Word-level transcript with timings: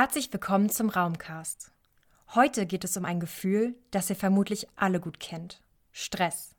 Herzlich 0.00 0.32
willkommen 0.32 0.70
zum 0.70 0.90
Raumcast. 0.90 1.72
Heute 2.32 2.66
geht 2.66 2.84
es 2.84 2.96
um 2.96 3.04
ein 3.04 3.18
Gefühl, 3.18 3.74
das 3.90 4.08
ihr 4.08 4.14
vermutlich 4.14 4.68
alle 4.76 5.00
gut 5.00 5.18
kennt. 5.18 5.60
Stress. 5.90 6.54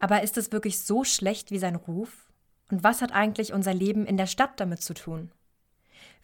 Aber 0.00 0.24
ist 0.24 0.36
es 0.36 0.50
wirklich 0.50 0.82
so 0.82 1.04
schlecht 1.04 1.52
wie 1.52 1.60
sein 1.60 1.76
Ruf? 1.76 2.26
Und 2.68 2.82
was 2.82 3.00
hat 3.00 3.12
eigentlich 3.12 3.52
unser 3.52 3.72
Leben 3.72 4.06
in 4.06 4.16
der 4.16 4.26
Stadt 4.26 4.58
damit 4.58 4.82
zu 4.82 4.92
tun? 4.92 5.30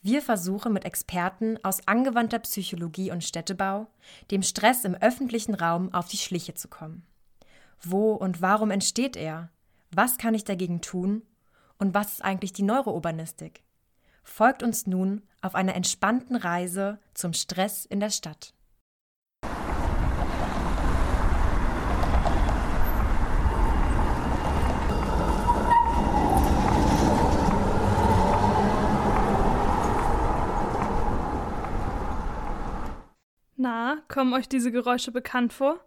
Wir 0.03 0.21
versuchen 0.21 0.73
mit 0.73 0.85
Experten 0.85 1.57
aus 1.63 1.87
angewandter 1.87 2.41
Psychologie 2.41 3.13
und 3.13 3.23
Städtebau, 3.23 3.87
dem 4.33 4.43
Stress 4.43 4.85
im 4.85 4.97
öffentlichen 4.97 5.55
Raum 5.55 5.95
auf 5.95 6.09
die 6.09 6.17
Schliche 6.17 6.55
zu 6.55 6.67
kommen. 6.67 7.07
Wo 7.81 8.15
und 8.15 8.43
warum 8.43 8.73
entsteht 8.73 9.15
er? 9.15 9.51
Was 9.93 10.19
kann 10.19 10.35
ich 10.35 10.43
dagegen 10.43 10.81
tun? 10.81 11.23
Und 11.79 11.95
was 11.95 12.15
ist 12.15 12.25
eigentlich 12.25 12.53
die 12.53 12.65
Neurourbanistik? 12.65 13.63
Folgt 14.29 14.63
uns 14.63 14.87
nun 14.87 15.23
auf 15.41 15.57
einer 15.57 15.75
entspannten 15.75 16.37
Reise 16.37 17.01
zum 17.13 17.33
Stress 17.33 17.85
in 17.85 17.99
der 17.99 18.11
Stadt. 18.11 18.55
Na, 33.57 34.03
kommen 34.07 34.35
euch 34.35 34.49
diese 34.49 34.71
Geräusche 34.71 35.11
bekannt 35.11 35.53
vor? 35.53 35.81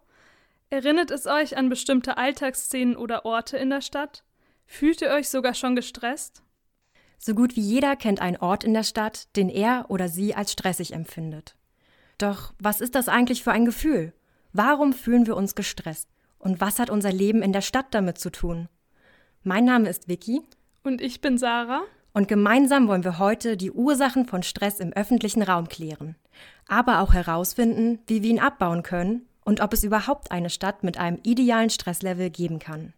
Erinnert 0.68 1.10
es 1.10 1.26
euch 1.26 1.56
an 1.56 1.70
bestimmte 1.70 2.18
Alltagsszenen 2.18 2.96
oder 2.96 3.24
Orte 3.24 3.56
in 3.56 3.70
der 3.70 3.80
Stadt? 3.80 4.24
Fühlt 4.66 5.00
ihr 5.00 5.10
euch 5.10 5.30
sogar 5.30 5.54
schon 5.54 5.74
gestresst? 5.74 6.42
So 7.24 7.34
gut 7.34 7.54
wie 7.54 7.60
jeder 7.60 7.94
kennt 7.94 8.20
einen 8.20 8.36
Ort 8.38 8.64
in 8.64 8.74
der 8.74 8.82
Stadt, 8.82 9.28
den 9.36 9.48
er 9.48 9.86
oder 9.88 10.08
sie 10.08 10.34
als 10.34 10.50
stressig 10.50 10.92
empfindet. 10.92 11.54
Doch 12.18 12.52
was 12.58 12.80
ist 12.80 12.96
das 12.96 13.08
eigentlich 13.08 13.44
für 13.44 13.52
ein 13.52 13.64
Gefühl? 13.64 14.12
Warum 14.52 14.92
fühlen 14.92 15.28
wir 15.28 15.36
uns 15.36 15.54
gestresst? 15.54 16.08
Und 16.40 16.60
was 16.60 16.80
hat 16.80 16.90
unser 16.90 17.12
Leben 17.12 17.40
in 17.40 17.52
der 17.52 17.60
Stadt 17.60 17.86
damit 17.92 18.18
zu 18.18 18.30
tun? 18.30 18.68
Mein 19.44 19.64
Name 19.64 19.88
ist 19.88 20.08
Vicky. 20.08 20.42
Und 20.82 21.00
ich 21.00 21.20
bin 21.20 21.38
Sarah. 21.38 21.82
Und 22.12 22.26
gemeinsam 22.26 22.88
wollen 22.88 23.04
wir 23.04 23.20
heute 23.20 23.56
die 23.56 23.70
Ursachen 23.70 24.26
von 24.26 24.42
Stress 24.42 24.80
im 24.80 24.92
öffentlichen 24.92 25.42
Raum 25.42 25.68
klären. 25.68 26.16
Aber 26.66 26.98
auch 26.98 27.14
herausfinden, 27.14 28.00
wie 28.08 28.24
wir 28.24 28.30
ihn 28.30 28.40
abbauen 28.40 28.82
können 28.82 29.28
und 29.44 29.60
ob 29.60 29.72
es 29.72 29.84
überhaupt 29.84 30.32
eine 30.32 30.50
Stadt 30.50 30.82
mit 30.82 30.98
einem 30.98 31.20
idealen 31.22 31.70
Stresslevel 31.70 32.30
geben 32.30 32.58
kann. 32.58 32.94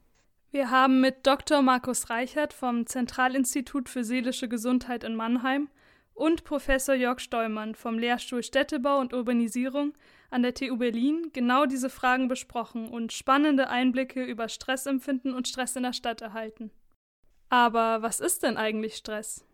Wir 0.55 0.71
haben 0.71 1.01
mit 1.01 1.27
Dr. 1.27 1.63
Markus 1.63 2.11
Reichert 2.11 2.53
vom 2.53 2.87
Zentralinstitut 2.87 3.89
für 3.89 4.05
seelische 4.05 4.49
Gesundheit 4.49 5.03
in 5.03 5.17
Mannheim 5.17 5.69
und 6.15 6.45
Professor 6.45 6.95
Jörg 6.95 7.19
Steumann 7.19 7.75
vom 7.75 7.99
Lehrstuhl 7.99 8.45
Städtebau 8.45 9.01
und 9.01 9.13
Urbanisierung 9.13 9.95
an 10.31 10.45
der 10.45 10.55
TU 10.55 10.77
Berlin 10.77 11.31
genau 11.33 11.67
diese 11.67 11.91
Fragen 11.91 12.29
besprochen 12.29 12.89
und 12.89 13.13
spannende 13.13 13.69
Einblicke 13.69 14.23
über 14.23 14.49
Stressempfinden 14.49 15.35
und 15.35 15.49
Stress 15.49 15.75
in 15.75 15.83
der 15.83 15.93
Stadt 15.93 16.23
erhalten. 16.23 16.71
Aber 17.49 18.03
was 18.03 18.21
ist 18.21 18.45
denn 18.45 18.57
eigentlich 18.57 18.95
Stress? 18.95 19.45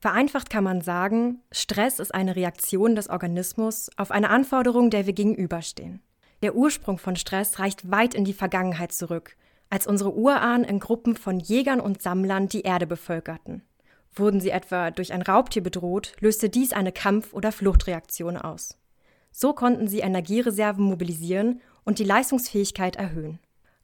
Vereinfacht 0.00 0.50
kann 0.50 0.64
man 0.64 0.80
sagen, 0.80 1.40
Stress 1.52 2.00
ist 2.00 2.12
eine 2.12 2.34
Reaktion 2.34 2.96
des 2.96 3.08
Organismus 3.08 3.90
auf 3.96 4.10
eine 4.10 4.28
Anforderung, 4.28 4.90
der 4.90 5.06
wir 5.06 5.12
gegenüberstehen. 5.12 6.02
Der 6.42 6.56
Ursprung 6.56 6.98
von 6.98 7.14
Stress 7.14 7.60
reicht 7.60 7.92
weit 7.92 8.16
in 8.16 8.24
die 8.24 8.32
Vergangenheit 8.32 8.90
zurück 8.90 9.36
als 9.72 9.86
unsere 9.86 10.14
Urahnen 10.14 10.64
in 10.64 10.80
Gruppen 10.80 11.16
von 11.16 11.40
Jägern 11.40 11.80
und 11.80 12.02
Sammlern 12.02 12.46
die 12.46 12.60
Erde 12.60 12.86
bevölkerten. 12.86 13.62
Wurden 14.14 14.38
sie 14.38 14.50
etwa 14.50 14.90
durch 14.90 15.14
ein 15.14 15.22
Raubtier 15.22 15.62
bedroht, 15.62 16.12
löste 16.20 16.50
dies 16.50 16.74
eine 16.74 16.92
Kampf- 16.92 17.32
oder 17.32 17.52
Fluchtreaktion 17.52 18.36
aus. 18.36 18.76
So 19.30 19.54
konnten 19.54 19.88
sie 19.88 20.00
Energiereserven 20.00 20.84
mobilisieren 20.84 21.62
und 21.84 21.98
die 21.98 22.04
Leistungsfähigkeit 22.04 22.96
erhöhen. 22.96 23.38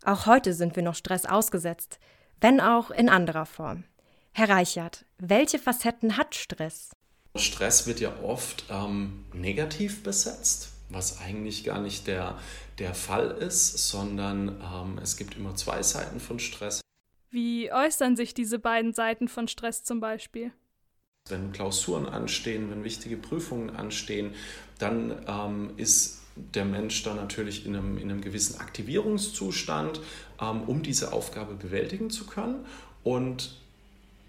Auch 0.05 0.27
heute 0.27 0.53
sind 0.53 0.77
wir 0.77 0.83
noch 0.83 0.95
Stress 0.95 1.25
ausgesetzt, 1.25 1.99
wenn 2.39 2.61
auch 2.61 2.91
in 2.91 3.09
anderer 3.09 3.47
Form. 3.47 3.85
Herr 4.33 4.51
Reichert, 4.51 5.07
welche 5.17 5.59
Facetten 5.59 6.19
hat 6.19 6.35
Stress? 6.35 6.91
Stress 7.35 7.87
wird 7.87 8.01
ja 8.01 8.13
oft 8.23 8.67
ähm, 8.71 9.25
negativ 9.33 10.03
besetzt 10.03 10.78
was 10.91 11.21
eigentlich 11.21 11.65
gar 11.65 11.81
nicht 11.81 12.07
der, 12.07 12.39
der 12.79 12.95
Fall 12.95 13.31
ist, 13.31 13.89
sondern 13.89 14.61
ähm, 14.63 14.99
es 15.03 15.17
gibt 15.17 15.37
immer 15.37 15.55
zwei 15.57 15.83
Seiten 15.83 16.21
von 16.21 16.39
Stress. 16.39 16.81
Wie 17.31 17.71
äußern 17.71 18.17
sich 18.17 18.33
diese 18.33 18.59
beiden 18.59 18.95
Seiten 18.95 19.29
von 19.29 19.49
Stress 19.49 19.85
zum 19.85 20.01
Beispiel? 20.01 20.53
Wenn 21.29 21.53
Klausuren 21.53 22.07
anstehen, 22.07 22.71
wenn 22.71 22.85
wichtige 22.85 23.19
Prüfungen 23.19 23.71
anstehen, 23.71 24.35
dann 24.79 25.23
ähm, 25.29 25.71
ist 25.77 26.23
der 26.37 26.65
Mensch 26.65 27.03
da 27.03 27.15
natürlich 27.15 27.67
in 27.67 27.77
einem, 27.77 27.99
in 27.99 28.11
einem 28.11 28.21
gewissen 28.23 28.61
Aktivierungszustand, 28.61 30.01
ähm, 30.41 30.63
um 30.63 30.83
diese 30.83 31.13
Aufgabe 31.13 31.55
bewältigen 31.55 32.09
zu 32.09 32.27
können. 32.27 32.65
Und 33.03 33.59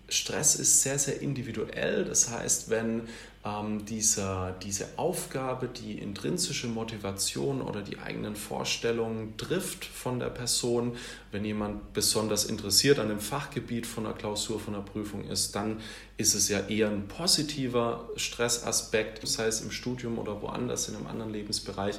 Stress 0.10 0.56
ist 0.56 0.82
sehr, 0.82 1.00
sehr 1.00 1.22
individuell. 1.22 2.04
Das 2.04 2.30
heißt, 2.30 2.70
wenn 2.70 3.08
ähm, 3.46 3.86
diese, 3.86 4.56
diese 4.62 4.88
Aufgabe, 4.98 5.68
die 5.68 5.98
intrinsische 5.98 6.68
Motivation 6.68 7.62
oder 7.62 7.82
die 7.82 7.98
eigenen 7.98 8.36
Vorstellungen 8.36 9.38
trifft 9.38 9.86
von 9.86 10.20
der 10.20 10.30
Person, 10.30 10.98
wenn 11.32 11.46
jemand 11.46 11.94
besonders 11.94 12.44
interessiert 12.44 13.00
an 13.00 13.08
dem 13.08 13.22
Fachgebiet 13.22 13.88
von 13.88 14.04
der 14.04 14.14
Klausur, 14.14 14.60
von 14.60 14.74
der 14.74 14.82
Prüfung 14.82 15.24
ist, 15.24 15.56
dann 15.56 15.80
ist 16.18 16.34
es 16.34 16.50
ja 16.50 16.60
eher 16.68 16.90
ein 16.90 17.08
positiver 17.08 18.10
Stressaspekt, 18.18 19.26
sei 19.26 19.46
es 19.48 19.62
im 19.62 19.72
Studium 19.72 20.20
oder 20.20 20.42
woanders 20.42 20.90
in 20.90 20.96
einem 20.96 21.08
anderen 21.08 21.32
Lebensbereich. 21.32 21.96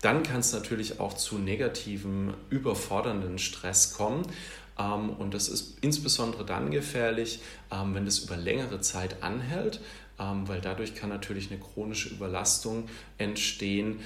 Dann 0.00 0.24
kann 0.24 0.40
es 0.40 0.52
natürlich 0.52 0.98
auch 0.98 1.14
zu 1.14 1.38
negativem, 1.38 2.34
überfordernden 2.48 3.38
Stress 3.38 3.92
kommen. 3.92 4.26
Ähm, 4.78 5.10
und 5.10 5.34
das 5.34 5.48
ist 5.48 5.76
insbesondere 5.82 6.44
dann 6.44 6.70
gefährlich, 6.72 7.40
ähm, 7.70 7.94
wenn 7.94 8.06
das 8.06 8.20
über 8.20 8.36
längere 8.36 8.80
Zeit 8.80 9.22
anhält, 9.22 9.80
weil 10.44 10.60
dadurch 10.60 10.94
kann 10.94 11.08
natürlich 11.08 11.50
eine 11.50 11.58
chronische 11.60 12.10
Überlastung 12.10 12.88
entstehen, 13.18 14.00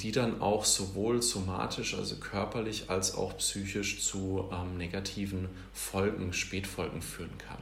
die 0.00 0.12
dann 0.12 0.40
auch 0.40 0.64
sowohl 0.64 1.22
somatisch, 1.22 1.94
also 1.94 2.16
körperlich, 2.16 2.88
als 2.88 3.14
auch 3.14 3.36
psychisch 3.38 4.00
zu 4.00 4.48
negativen 4.76 5.48
Folgen, 5.72 6.32
Spätfolgen 6.32 7.02
führen 7.02 7.36
kann. 7.38 7.58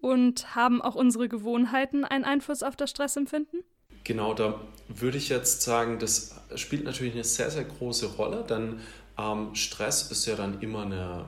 Und 0.00 0.56
haben 0.56 0.82
auch 0.82 0.96
unsere 0.96 1.28
Gewohnheiten 1.28 2.04
einen 2.04 2.24
Einfluss 2.24 2.64
auf 2.64 2.74
das 2.74 2.90
Stressempfinden? 2.90 3.62
Genau, 4.04 4.34
da 4.34 4.60
würde 4.88 5.16
ich 5.16 5.28
jetzt 5.28 5.62
sagen, 5.62 5.98
das 6.00 6.34
spielt 6.56 6.84
natürlich 6.84 7.14
eine 7.14 7.24
sehr, 7.24 7.50
sehr 7.50 7.64
große 7.64 8.06
Rolle, 8.16 8.44
denn 8.48 8.80
ähm, 9.18 9.54
Stress 9.54 10.10
ist 10.10 10.26
ja 10.26 10.34
dann 10.34 10.60
immer 10.60 10.82
eine, 10.82 11.24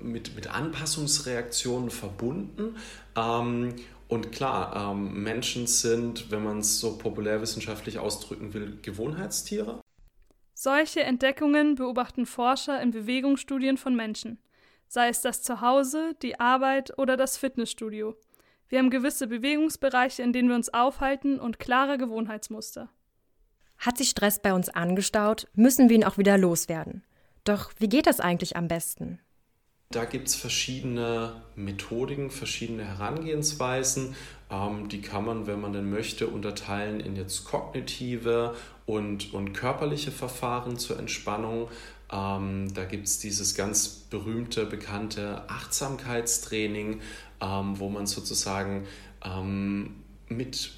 mit, 0.00 0.36
mit 0.36 0.46
Anpassungsreaktionen 0.48 1.90
verbunden. 1.90 2.76
Ähm, 3.16 3.74
und 4.08 4.32
klar, 4.32 4.90
ähm, 4.90 5.22
Menschen 5.22 5.66
sind, 5.66 6.30
wenn 6.30 6.42
man 6.42 6.58
es 6.58 6.80
so 6.80 6.96
populärwissenschaftlich 6.96 7.98
ausdrücken 7.98 8.54
will, 8.54 8.78
Gewohnheitstiere. 8.82 9.80
Solche 10.54 11.02
Entdeckungen 11.02 11.76
beobachten 11.76 12.26
Forscher 12.26 12.80
in 12.80 12.90
Bewegungsstudien 12.90 13.76
von 13.76 13.94
Menschen, 13.94 14.38
sei 14.88 15.08
es 15.08 15.20
das 15.20 15.42
Zuhause, 15.42 16.16
die 16.22 16.40
Arbeit 16.40 16.98
oder 16.98 17.16
das 17.16 17.36
Fitnessstudio. 17.36 18.16
Wir 18.68 18.80
haben 18.80 18.90
gewisse 18.90 19.26
Bewegungsbereiche, 19.26 20.22
in 20.22 20.32
denen 20.32 20.48
wir 20.48 20.56
uns 20.56 20.72
aufhalten 20.72 21.38
und 21.38 21.58
klare 21.58 21.96
Gewohnheitsmuster. 21.96 22.90
Hat 23.78 23.96
sich 23.96 24.08
Stress 24.10 24.40
bei 24.40 24.52
uns 24.52 24.68
angestaut, 24.68 25.46
müssen 25.54 25.88
wir 25.88 25.96
ihn 25.96 26.04
auch 26.04 26.18
wieder 26.18 26.36
loswerden. 26.36 27.04
Doch 27.44 27.72
wie 27.78 27.88
geht 27.88 28.06
das 28.06 28.20
eigentlich 28.20 28.56
am 28.56 28.68
besten? 28.68 29.20
Da 29.90 30.04
gibt 30.04 30.28
es 30.28 30.34
verschiedene 30.34 31.40
Methodiken, 31.56 32.30
verschiedene 32.30 32.84
Herangehensweisen. 32.84 34.14
Ähm, 34.50 34.88
die 34.90 35.00
kann 35.00 35.24
man, 35.24 35.46
wenn 35.46 35.62
man 35.62 35.72
denn 35.72 35.88
möchte, 35.88 36.26
unterteilen 36.26 37.00
in 37.00 37.16
jetzt 37.16 37.44
kognitive 37.44 38.54
und, 38.84 39.32
und 39.32 39.54
körperliche 39.54 40.10
Verfahren 40.10 40.76
zur 40.76 40.98
Entspannung. 40.98 41.68
Ähm, 42.12 42.72
da 42.74 42.84
gibt 42.84 43.06
es 43.06 43.18
dieses 43.18 43.54
ganz 43.54 43.88
berühmte, 43.88 44.66
bekannte 44.66 45.48
Achtsamkeitstraining, 45.48 47.00
ähm, 47.40 47.78
wo 47.78 47.88
man 47.88 48.06
sozusagen 48.06 48.86
ähm, 49.24 50.04
mit 50.28 50.77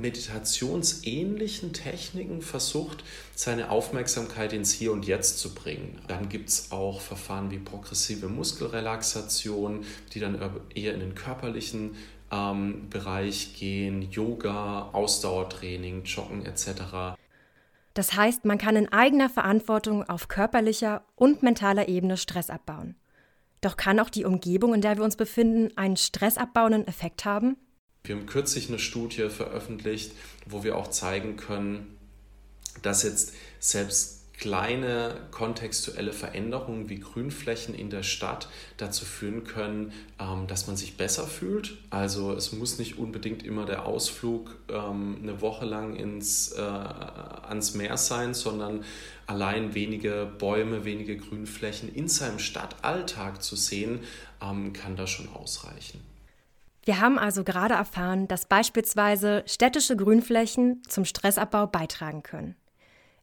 meditationsähnlichen 0.00 1.72
Techniken 1.72 2.42
versucht, 2.42 3.04
seine 3.34 3.70
Aufmerksamkeit 3.70 4.52
ins 4.52 4.72
Hier 4.72 4.92
und 4.92 5.06
Jetzt 5.06 5.38
zu 5.38 5.54
bringen. 5.54 6.00
Dann 6.08 6.28
gibt 6.28 6.48
es 6.48 6.72
auch 6.72 7.00
Verfahren 7.00 7.50
wie 7.50 7.58
progressive 7.58 8.28
Muskelrelaxation, 8.28 9.84
die 10.12 10.20
dann 10.20 10.38
eher 10.74 10.94
in 10.94 11.00
den 11.00 11.14
körperlichen 11.14 11.96
ähm, 12.30 12.88
Bereich 12.90 13.56
gehen, 13.58 14.02
Yoga, 14.10 14.90
Ausdauertraining, 14.92 16.04
Joggen 16.04 16.44
etc. 16.44 17.16
Das 17.94 18.14
heißt, 18.14 18.44
man 18.44 18.58
kann 18.58 18.76
in 18.76 18.92
eigener 18.92 19.30
Verantwortung 19.30 20.02
auf 20.08 20.28
körperlicher 20.28 21.04
und 21.14 21.42
mentaler 21.42 21.88
Ebene 21.88 22.16
Stress 22.16 22.50
abbauen. 22.50 22.96
Doch 23.60 23.76
kann 23.76 24.00
auch 24.00 24.10
die 24.10 24.24
Umgebung, 24.24 24.74
in 24.74 24.80
der 24.80 24.96
wir 24.96 25.04
uns 25.04 25.16
befinden, 25.16 25.76
einen 25.76 25.96
stressabbauenden 25.96 26.86
Effekt 26.86 27.24
haben? 27.24 27.56
Wir 28.06 28.16
haben 28.16 28.26
kürzlich 28.26 28.68
eine 28.68 28.78
Studie 28.78 29.28
veröffentlicht, 29.28 30.12
wo 30.46 30.62
wir 30.62 30.76
auch 30.76 30.88
zeigen 30.90 31.36
können, 31.36 31.96
dass 32.82 33.02
jetzt 33.02 33.34
selbst 33.58 34.16
kleine 34.38 35.16
kontextuelle 35.30 36.12
Veränderungen 36.12 36.90
wie 36.90 37.00
Grünflächen 37.00 37.74
in 37.74 37.88
der 37.88 38.02
Stadt 38.02 38.48
dazu 38.76 39.06
führen 39.06 39.44
können, 39.44 39.92
ähm, 40.20 40.46
dass 40.46 40.66
man 40.66 40.76
sich 40.76 40.96
besser 40.96 41.26
fühlt. 41.26 41.78
Also 41.88 42.32
es 42.32 42.52
muss 42.52 42.78
nicht 42.78 42.98
unbedingt 42.98 43.42
immer 43.42 43.64
der 43.64 43.86
Ausflug 43.86 44.54
ähm, 44.68 45.18
eine 45.22 45.40
Woche 45.40 45.64
lang 45.64 45.96
ins, 45.96 46.52
äh, 46.52 46.60
ans 46.60 47.74
Meer 47.74 47.96
sein, 47.96 48.34
sondern 48.34 48.84
allein 49.26 49.74
wenige 49.74 50.30
Bäume, 50.38 50.84
wenige 50.84 51.16
Grünflächen 51.16 51.92
in 51.92 52.08
seinem 52.08 52.38
Stadtalltag 52.38 53.42
zu 53.42 53.56
sehen, 53.56 54.00
ähm, 54.42 54.74
kann 54.74 54.96
da 54.96 55.06
schon 55.06 55.28
ausreichen. 55.30 56.15
Wir 56.86 57.00
haben 57.00 57.18
also 57.18 57.42
gerade 57.42 57.74
erfahren, 57.74 58.28
dass 58.28 58.46
beispielsweise 58.46 59.42
städtische 59.46 59.96
Grünflächen 59.96 60.82
zum 60.88 61.04
Stressabbau 61.04 61.66
beitragen 61.66 62.22
können. 62.22 62.54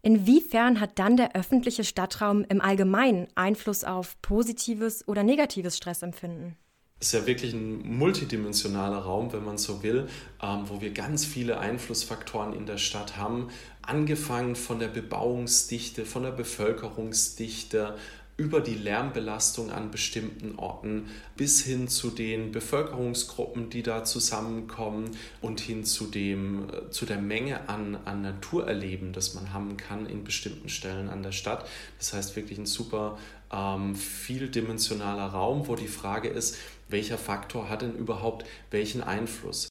Inwiefern 0.02 0.82
hat 0.82 1.00
dann 1.00 1.16
der 1.16 1.34
öffentliche 1.34 1.86
Stadtraum 1.86 2.44
im 2.50 2.60
Allgemeinen 2.60 3.30
Einfluss 3.36 3.86
auf 3.86 4.22
positives 4.22 5.08
oder 5.08 5.24
negatives 5.24 5.78
Stressempfinden? 5.78 6.58
ist 7.04 7.12
ja 7.12 7.26
wirklich 7.26 7.54
ein 7.54 7.98
multidimensionaler 7.98 9.00
Raum, 9.00 9.34
wenn 9.34 9.44
man 9.44 9.58
so 9.58 9.84
will, 9.84 10.08
ähm, 10.42 10.64
wo 10.68 10.80
wir 10.80 10.92
ganz 10.92 11.26
viele 11.26 11.60
Einflussfaktoren 11.60 12.54
in 12.54 12.66
der 12.66 12.78
Stadt 12.78 13.18
haben, 13.18 13.50
angefangen 13.82 14.56
von 14.56 14.80
der 14.80 14.88
Bebauungsdichte, 14.88 16.06
von 16.06 16.24
der 16.24 16.32
Bevölkerungsdichte, 16.32 17.98
über 18.36 18.62
die 18.62 18.76
Lärmbelastung 18.76 19.72
an 19.72 19.92
bestimmten 19.92 20.58
Orten 20.58 21.10
bis 21.38 21.64
hin 21.64 21.88
zu 21.88 22.10
den 22.10 22.52
Bevölkerungsgruppen, 22.52 23.70
die 23.70 23.84
da 23.84 24.04
zusammenkommen 24.04 25.12
und 25.42 25.60
hin 25.60 25.86
zu, 25.86 26.08
dem, 26.08 26.70
äh, 26.70 26.90
zu 26.90 27.06
der 27.06 27.20
Menge 27.20 27.70
an, 27.70 27.98
an 28.06 28.22
Naturerleben, 28.22 29.14
das 29.14 29.36
man 29.36 29.54
haben 29.54 29.78
kann 29.78 30.06
in 30.08 30.24
bestimmten 30.24 30.70
Stellen 30.70 31.10
an 31.10 31.22
der 31.22 31.32
Stadt. 31.32 31.68
Das 32.00 32.14
heißt 32.14 32.36
wirklich 32.36 32.58
ein 32.58 32.66
super 32.66 33.18
ähm, 33.52 33.96
vieldimensionaler 33.96 35.28
Raum, 35.28 35.68
wo 35.68 35.76
die 35.76 35.88
Frage 35.88 36.30
ist, 36.30 36.58
welcher 36.90 37.18
Faktor 37.18 37.70
hat 37.70 37.82
denn 37.84 37.96
überhaupt 37.96 38.46
welchen 38.72 39.04
Einfluss? 39.04 39.70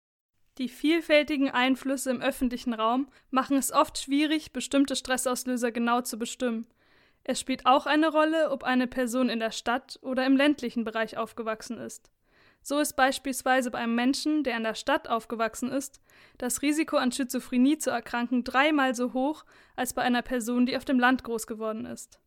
Die 0.58 0.68
vielfältigen 0.68 1.50
Einflüsse 1.50 2.10
im 2.10 2.20
öffentlichen 2.20 2.74
Raum 2.74 3.08
machen 3.30 3.56
es 3.56 3.72
oft 3.72 3.98
schwierig, 3.98 4.52
bestimmte 4.52 4.96
Stressauslöser 4.96 5.72
genau 5.72 6.02
zu 6.02 6.18
bestimmen. 6.18 6.66
Es 7.24 7.38
spielt 7.38 7.66
auch 7.66 7.86
eine 7.86 8.08
Rolle, 8.08 8.50
ob 8.50 8.64
eine 8.64 8.86
Person 8.86 9.28
in 9.28 9.38
der 9.38 9.52
Stadt 9.52 9.98
oder 10.02 10.26
im 10.26 10.36
ländlichen 10.36 10.84
Bereich 10.84 11.16
aufgewachsen 11.16 11.78
ist. 11.78 12.10
So 12.64 12.78
ist 12.78 12.94
beispielsweise 12.94 13.70
bei 13.70 13.78
einem 13.78 13.94
Menschen, 13.94 14.44
der 14.44 14.56
in 14.56 14.62
der 14.62 14.76
Stadt 14.76 15.08
aufgewachsen 15.08 15.70
ist, 15.70 16.00
das 16.38 16.62
Risiko 16.62 16.96
an 16.96 17.10
Schizophrenie 17.10 17.78
zu 17.78 17.90
erkranken 17.90 18.44
dreimal 18.44 18.94
so 18.94 19.12
hoch 19.12 19.44
als 19.74 19.94
bei 19.94 20.02
einer 20.02 20.22
Person, 20.22 20.66
die 20.66 20.76
auf 20.76 20.84
dem 20.84 21.00
Land 21.00 21.24
groß 21.24 21.46
geworden 21.48 21.86
ist. 21.86 22.20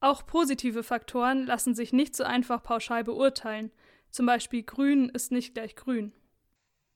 Auch 0.00 0.26
positive 0.26 0.82
Faktoren 0.82 1.46
lassen 1.46 1.74
sich 1.74 1.92
nicht 1.92 2.16
so 2.16 2.24
einfach 2.24 2.62
pauschal 2.62 3.04
beurteilen. 3.04 3.70
Zum 4.10 4.26
Beispiel 4.26 4.62
grün 4.62 5.08
ist 5.08 5.32
nicht 5.32 5.54
gleich 5.54 5.76
grün. 5.76 6.12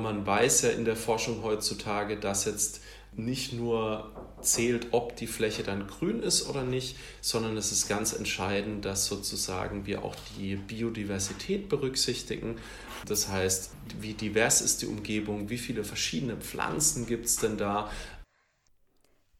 Man 0.00 0.26
weiß 0.26 0.62
ja 0.62 0.70
in 0.70 0.84
der 0.84 0.96
Forschung 0.96 1.42
heutzutage, 1.44 2.18
dass 2.18 2.44
jetzt 2.44 2.82
nicht 3.14 3.52
nur 3.52 4.10
zählt, 4.40 4.88
ob 4.92 5.16
die 5.16 5.26
Fläche 5.26 5.62
dann 5.62 5.86
grün 5.86 6.20
ist 6.20 6.48
oder 6.48 6.62
nicht, 6.62 6.96
sondern 7.20 7.56
es 7.56 7.70
ist 7.70 7.88
ganz 7.88 8.12
entscheidend, 8.12 8.84
dass 8.84 9.06
sozusagen 9.06 9.86
wir 9.86 10.04
auch 10.04 10.16
die 10.38 10.56
Biodiversität 10.56 11.68
berücksichtigen. 11.68 12.58
Das 13.06 13.28
heißt, 13.28 13.72
wie 14.00 14.14
divers 14.14 14.60
ist 14.60 14.82
die 14.82 14.86
Umgebung, 14.86 15.50
wie 15.50 15.58
viele 15.58 15.84
verschiedene 15.84 16.36
Pflanzen 16.36 17.06
gibt 17.06 17.26
es 17.26 17.36
denn 17.36 17.58
da. 17.58 17.90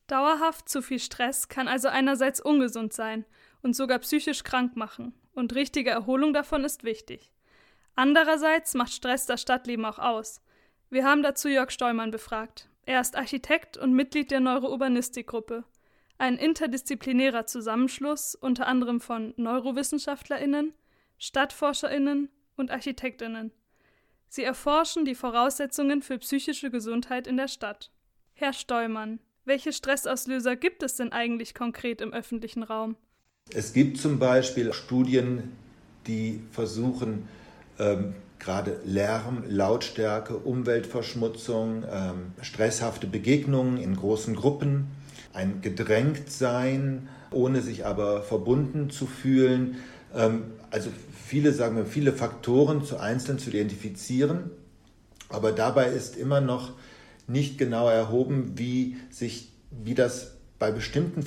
Dauerhaft 0.07 0.69
zu 0.69 0.83
viel 0.83 0.99
Stress 0.99 1.49
kann 1.49 1.69
also 1.69 1.89
einerseits 1.89 2.41
ungesund 2.41 2.93
sein 2.93 3.25
und 3.63 3.75
sogar 3.75 3.99
psychisch 4.01 4.45
krank 4.45 4.77
machen, 4.77 5.15
und 5.33 5.55
richtige 5.55 5.91
Erholung 5.91 6.35
davon 6.35 6.65
ist 6.65 6.85
wichtig. 6.85 7.33
Andererseits 7.95 8.75
macht 8.75 8.93
Stress 8.93 9.27
das 9.27 9.41
Stadtleben 9.41 9.85
auch 9.85 9.99
aus. 9.99 10.43
Wir 10.91 11.05
haben 11.05 11.23
dazu 11.23 11.49
Jörg 11.49 11.71
Steumann 11.71 12.11
befragt. 12.11 12.69
Er 12.85 13.01
ist 13.01 13.17
Architekt 13.17 13.77
und 13.77 13.95
Mitglied 13.95 14.31
der 14.31 14.41
Neurourbanistikgruppe, 14.41 15.65
ein 16.19 16.37
interdisziplinärer 16.37 17.47
Zusammenschluss 17.47 18.35
unter 18.35 18.67
anderem 18.67 19.01
von 19.01 19.35
Neurowissenschaftler*innen, 19.37 20.75
StadtforscherInnen 21.19 22.29
und 22.57 22.71
ArchitektInnen. 22.71 23.53
Sie 24.29 24.43
erforschen 24.43 25.05
die 25.05 25.15
Voraussetzungen 25.15 26.03
für 26.03 26.19
psychische 26.19 26.71
Gesundheit 26.71 27.27
in 27.27 27.37
der 27.37 27.49
Stadt. 27.49 27.91
Herr 28.35 28.53
Steumann, 28.53 29.21
welche 29.45 29.73
Stressauslöser 29.73 30.57
gibt 30.57 30.83
es 30.83 30.97
denn 30.97 31.13
eigentlich 31.13 31.55
konkret 31.55 32.01
im 32.01 32.13
öffentlichen 32.13 32.63
Raum? 32.63 32.97
Es 33.51 33.73
gibt 33.73 33.99
zum 33.99 34.19
Beispiel 34.19 34.73
Studien, 34.73 35.53
die 36.07 36.41
versuchen, 36.51 37.29
ähm, 37.79 38.15
gerade 38.43 38.81
Lärm, 38.85 39.45
Lautstärke, 39.49 40.37
Umweltverschmutzung, 40.37 41.85
ähm, 41.91 42.33
stresshafte 42.41 43.07
Begegnungen 43.07 43.79
in 43.79 43.95
großen 43.95 44.35
Gruppen, 44.35 44.89
ein 45.33 45.63
Gedrängtsein, 45.63 47.09
ohne 47.31 47.63
sich 47.63 47.87
aber 47.87 48.23
verbunden 48.23 48.91
zu 48.91 49.07
fühlen. 49.07 49.77
Ähm, 50.13 50.43
also 50.71 50.91
viele, 51.25 51.53
sagen 51.53 51.77
wir, 51.77 51.87
viele 51.87 52.13
Faktoren 52.13 52.85
zu 52.85 52.99
einzeln 52.99 53.39
zu 53.39 53.51
identifizieren. 53.51 54.51
Aber 55.29 55.53
dabei 55.53 55.87
ist 55.87 56.17
immer 56.17 56.41
noch 56.41 56.73
nicht 57.29 57.59
genau 57.59 57.89
erhoben, 57.89 58.55
wie 58.57 58.97
sich, 59.09 59.53
wie 59.71 59.95
das 59.95 60.33
bei 60.59 60.73
bestimmten 60.73 61.25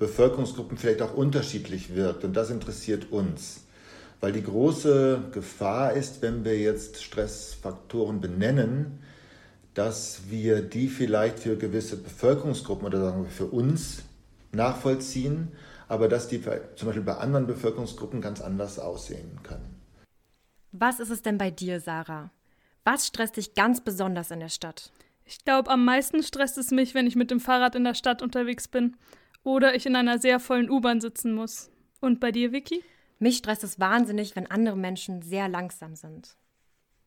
Bevölkerungsgruppen 0.00 0.78
vielleicht 0.78 1.00
auch 1.00 1.14
unterschiedlich 1.14 1.94
wirkt. 1.94 2.24
Und 2.24 2.34
das 2.36 2.50
interessiert 2.50 3.12
uns. 3.12 3.65
Weil 4.20 4.32
die 4.32 4.42
große 4.42 5.24
Gefahr 5.32 5.92
ist, 5.92 6.22
wenn 6.22 6.44
wir 6.44 6.58
jetzt 6.58 7.02
Stressfaktoren 7.02 8.20
benennen, 8.20 8.98
dass 9.74 10.22
wir 10.30 10.62
die 10.62 10.88
vielleicht 10.88 11.38
für 11.40 11.56
gewisse 11.56 11.98
Bevölkerungsgruppen 11.98 12.86
oder 12.86 13.00
sagen 13.00 13.24
wir 13.24 13.30
für 13.30 13.46
uns 13.46 14.02
nachvollziehen, 14.52 15.52
aber 15.88 16.08
dass 16.08 16.28
die 16.28 16.42
zum 16.42 16.86
Beispiel 16.86 17.02
bei 17.02 17.16
anderen 17.16 17.46
Bevölkerungsgruppen 17.46 18.20
ganz 18.20 18.40
anders 18.40 18.78
aussehen 18.78 19.38
können. 19.42 19.80
Was 20.72 20.98
ist 20.98 21.10
es 21.10 21.22
denn 21.22 21.38
bei 21.38 21.50
dir, 21.50 21.80
Sarah? 21.80 22.30
Was 22.84 23.06
stresst 23.06 23.36
dich 23.36 23.54
ganz 23.54 23.82
besonders 23.82 24.30
in 24.30 24.40
der 24.40 24.48
Stadt? 24.48 24.90
Ich 25.24 25.44
glaube, 25.44 25.70
am 25.70 25.84
meisten 25.84 26.22
stresst 26.22 26.56
es 26.56 26.70
mich, 26.70 26.94
wenn 26.94 27.06
ich 27.06 27.16
mit 27.16 27.30
dem 27.30 27.40
Fahrrad 27.40 27.74
in 27.74 27.84
der 27.84 27.94
Stadt 27.94 28.22
unterwegs 28.22 28.68
bin 28.68 28.96
oder 29.42 29.74
ich 29.74 29.84
in 29.86 29.96
einer 29.96 30.18
sehr 30.18 30.40
vollen 30.40 30.70
U-Bahn 30.70 31.00
sitzen 31.00 31.34
muss. 31.34 31.70
Und 32.00 32.20
bei 32.20 32.32
dir, 32.32 32.52
Vicky? 32.52 32.82
Mich 33.18 33.38
stresst 33.38 33.64
es 33.64 33.80
wahnsinnig, 33.80 34.36
wenn 34.36 34.50
andere 34.50 34.76
Menschen 34.76 35.22
sehr 35.22 35.48
langsam 35.48 35.94
sind. 35.94 36.36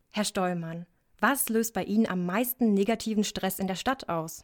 Herr 0.10 0.26
Stollmann, 0.26 0.88
was 1.20 1.50
löst 1.50 1.76
bei 1.76 1.84
Ihnen 1.84 2.08
am 2.08 2.26
meisten 2.26 2.74
negativen 2.74 3.24
Stress 3.24 3.60
in 3.60 3.68
der 3.68 3.76
Stadt 3.76 4.10
aus? 4.10 4.44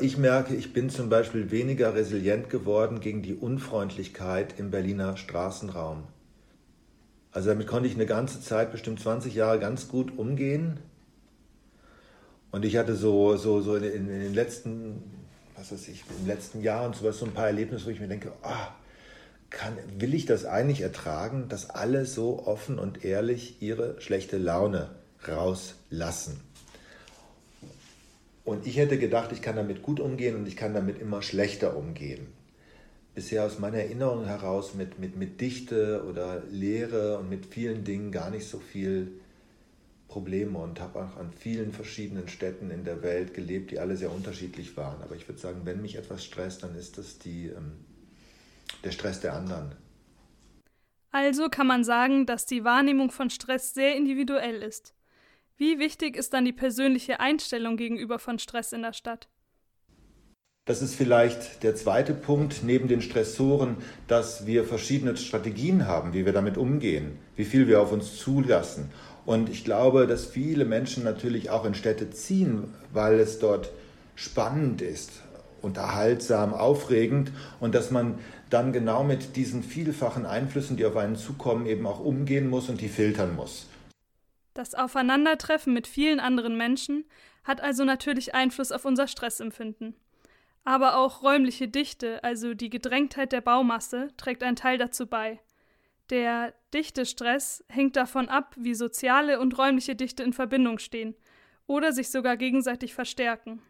Ich 0.00 0.16
merke, 0.16 0.54
ich 0.54 0.72
bin 0.72 0.88
zum 0.88 1.10
Beispiel 1.10 1.50
weniger 1.50 1.94
resilient 1.94 2.48
geworden 2.48 3.00
gegen 3.00 3.22
die 3.22 3.34
Unfreundlichkeit 3.34 4.58
im 4.58 4.70
Berliner 4.70 5.16
Straßenraum. 5.16 6.04
Also 7.30 7.50
damit 7.50 7.66
konnte 7.66 7.88
ich 7.88 7.94
eine 7.94 8.06
ganze 8.06 8.40
Zeit, 8.40 8.72
bestimmt 8.72 9.00
20 9.00 9.34
Jahre, 9.34 9.60
ganz 9.60 9.88
gut 9.88 10.16
umgehen. 10.16 10.80
Und 12.52 12.64
ich 12.64 12.76
hatte 12.76 12.94
so, 12.94 13.36
so, 13.36 13.60
so 13.60 13.76
in, 13.76 13.84
in 13.84 14.06
den 14.06 14.34
letzten, 14.34 15.02
was 15.56 15.72
weiß 15.72 15.88
ich, 15.88 16.04
im 16.20 16.26
letzten 16.26 16.62
Jahr 16.62 16.86
und 16.86 16.96
sowas 16.96 17.18
so 17.18 17.26
ein 17.26 17.34
paar 17.34 17.48
Erlebnisse, 17.48 17.86
wo 17.86 17.90
ich 17.90 18.00
mir 18.00 18.08
denke, 18.08 18.32
ah, 18.42 18.68
oh, 18.68 18.83
kann, 19.64 19.78
will 19.98 20.12
ich 20.12 20.26
das 20.26 20.44
eigentlich 20.44 20.82
ertragen, 20.82 21.48
dass 21.48 21.70
alle 21.70 22.04
so 22.04 22.46
offen 22.46 22.78
und 22.78 23.02
ehrlich 23.02 23.62
ihre 23.62 23.98
schlechte 24.00 24.36
Laune 24.36 24.90
rauslassen? 25.26 26.40
Und 28.44 28.66
ich 28.66 28.76
hätte 28.76 28.98
gedacht, 28.98 29.32
ich 29.32 29.40
kann 29.40 29.56
damit 29.56 29.82
gut 29.82 30.00
umgehen 30.00 30.36
und 30.36 30.46
ich 30.46 30.56
kann 30.56 30.74
damit 30.74 31.00
immer 31.00 31.22
schlechter 31.22 31.78
umgehen. 31.78 32.26
Bisher 33.14 33.44
aus 33.44 33.58
meiner 33.58 33.78
Erinnerung 33.78 34.26
heraus 34.26 34.74
mit, 34.74 34.98
mit, 34.98 35.16
mit 35.16 35.40
Dichte 35.40 36.04
oder 36.06 36.42
Lehre 36.50 37.18
und 37.18 37.30
mit 37.30 37.46
vielen 37.46 37.84
Dingen 37.84 38.12
gar 38.12 38.28
nicht 38.28 38.46
so 38.46 38.58
viel 38.58 39.12
Probleme 40.08 40.58
und 40.58 40.78
habe 40.78 40.98
auch 40.98 41.16
an 41.16 41.32
vielen 41.32 41.72
verschiedenen 41.72 42.28
Städten 42.28 42.70
in 42.70 42.84
der 42.84 43.02
Welt 43.02 43.32
gelebt, 43.32 43.70
die 43.70 43.78
alle 43.78 43.96
sehr 43.96 44.12
unterschiedlich 44.12 44.76
waren. 44.76 45.00
Aber 45.00 45.16
ich 45.16 45.26
würde 45.26 45.40
sagen, 45.40 45.60
wenn 45.64 45.80
mich 45.80 45.96
etwas 45.96 46.22
stresst, 46.22 46.64
dann 46.64 46.74
ist 46.74 46.98
das 46.98 47.18
die 47.18 47.46
ähm, 47.46 47.72
der 48.84 48.92
Stress 48.92 49.20
der 49.20 49.34
anderen. 49.34 49.74
Also 51.10 51.48
kann 51.48 51.66
man 51.66 51.84
sagen, 51.84 52.26
dass 52.26 52.44
die 52.44 52.64
Wahrnehmung 52.64 53.10
von 53.10 53.30
Stress 53.30 53.72
sehr 53.72 53.94
individuell 53.96 54.62
ist. 54.62 54.94
Wie 55.56 55.78
wichtig 55.78 56.16
ist 56.16 56.34
dann 56.34 56.44
die 56.44 56.52
persönliche 56.52 57.20
Einstellung 57.20 57.76
gegenüber 57.76 58.18
von 58.18 58.40
Stress 58.40 58.72
in 58.72 58.82
der 58.82 58.92
Stadt? 58.92 59.28
Das 60.66 60.80
ist 60.80 60.94
vielleicht 60.94 61.62
der 61.62 61.76
zweite 61.76 62.14
Punkt 62.14 62.64
neben 62.64 62.88
den 62.88 63.02
Stressoren, 63.02 63.76
dass 64.08 64.46
wir 64.46 64.64
verschiedene 64.64 65.16
Strategien 65.16 65.86
haben, 65.86 66.14
wie 66.14 66.24
wir 66.24 66.32
damit 66.32 66.56
umgehen, 66.56 67.18
wie 67.36 67.44
viel 67.44 67.68
wir 67.68 67.82
auf 67.82 67.92
uns 67.92 68.16
zulassen 68.16 68.90
Und 69.26 69.50
ich 69.50 69.64
glaube, 69.64 70.06
dass 70.06 70.24
viele 70.26 70.64
Menschen 70.64 71.04
natürlich 71.04 71.50
auch 71.50 71.64
in 71.64 71.74
Städte 71.74 72.10
ziehen, 72.10 72.74
weil 72.92 73.20
es 73.20 73.38
dort 73.38 73.70
spannend 74.16 74.80
ist, 74.80 75.22
unterhaltsam, 75.64 76.54
aufregend 76.54 77.32
und 77.60 77.74
dass 77.74 77.90
man 77.90 78.18
dann 78.50 78.72
genau 78.72 79.02
mit 79.02 79.36
diesen 79.36 79.62
vielfachen 79.62 80.26
Einflüssen, 80.26 80.76
die 80.76 80.84
auf 80.84 80.96
einen 80.96 81.16
zukommen, 81.16 81.66
eben 81.66 81.86
auch 81.86 82.00
umgehen 82.00 82.48
muss 82.48 82.68
und 82.68 82.80
die 82.80 82.88
filtern 82.88 83.34
muss. 83.34 83.66
Das 84.54 84.74
Aufeinandertreffen 84.74 85.72
mit 85.72 85.88
vielen 85.88 86.20
anderen 86.20 86.56
Menschen 86.56 87.04
hat 87.42 87.60
also 87.60 87.84
natürlich 87.84 88.34
Einfluss 88.34 88.70
auf 88.70 88.84
unser 88.84 89.08
Stressempfinden. 89.08 89.94
Aber 90.64 90.96
auch 90.96 91.22
räumliche 91.22 91.68
Dichte, 91.68 92.22
also 92.22 92.54
die 92.54 92.70
Gedrängtheit 92.70 93.32
der 93.32 93.40
Baumasse, 93.40 94.08
trägt 94.16 94.42
einen 94.42 94.56
Teil 94.56 94.78
dazu 94.78 95.06
bei. 95.06 95.40
Der 96.10 96.54
Dichtestress 96.72 97.64
hängt 97.68 97.96
davon 97.96 98.28
ab, 98.28 98.54
wie 98.56 98.74
soziale 98.74 99.40
und 99.40 99.58
räumliche 99.58 99.96
Dichte 99.96 100.22
in 100.22 100.32
Verbindung 100.32 100.78
stehen 100.78 101.14
oder 101.66 101.92
sich 101.92 102.10
sogar 102.10 102.36
gegenseitig 102.36 102.94
verstärken. 102.94 103.62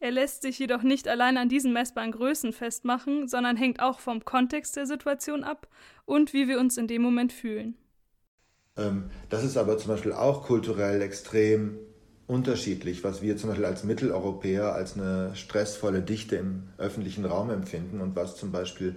Er 0.00 0.10
lässt 0.10 0.42
sich 0.42 0.58
jedoch 0.58 0.82
nicht 0.82 1.08
allein 1.08 1.36
an 1.36 1.50
diesen 1.50 1.74
messbaren 1.74 2.12
Größen 2.12 2.54
festmachen, 2.54 3.28
sondern 3.28 3.56
hängt 3.56 3.80
auch 3.80 4.00
vom 4.00 4.24
Kontext 4.24 4.74
der 4.76 4.86
Situation 4.86 5.44
ab 5.44 5.68
und 6.06 6.32
wie 6.32 6.48
wir 6.48 6.58
uns 6.58 6.78
in 6.78 6.88
dem 6.88 7.02
Moment 7.02 7.34
fühlen. 7.34 7.76
Ähm, 8.78 9.10
das 9.28 9.44
ist 9.44 9.58
aber 9.58 9.76
zum 9.76 9.88
Beispiel 9.92 10.14
auch 10.14 10.44
kulturell 10.44 11.02
extrem 11.02 11.78
unterschiedlich, 12.26 13.04
was 13.04 13.20
wir 13.20 13.36
zum 13.36 13.50
Beispiel 13.50 13.66
als 13.66 13.84
Mitteleuropäer 13.84 14.72
als 14.72 14.96
eine 14.96 15.34
stressvolle 15.34 16.00
Dichte 16.00 16.36
im 16.36 16.62
öffentlichen 16.78 17.26
Raum 17.26 17.50
empfinden 17.50 18.00
und 18.00 18.16
was 18.16 18.36
zum 18.36 18.52
Beispiel 18.52 18.96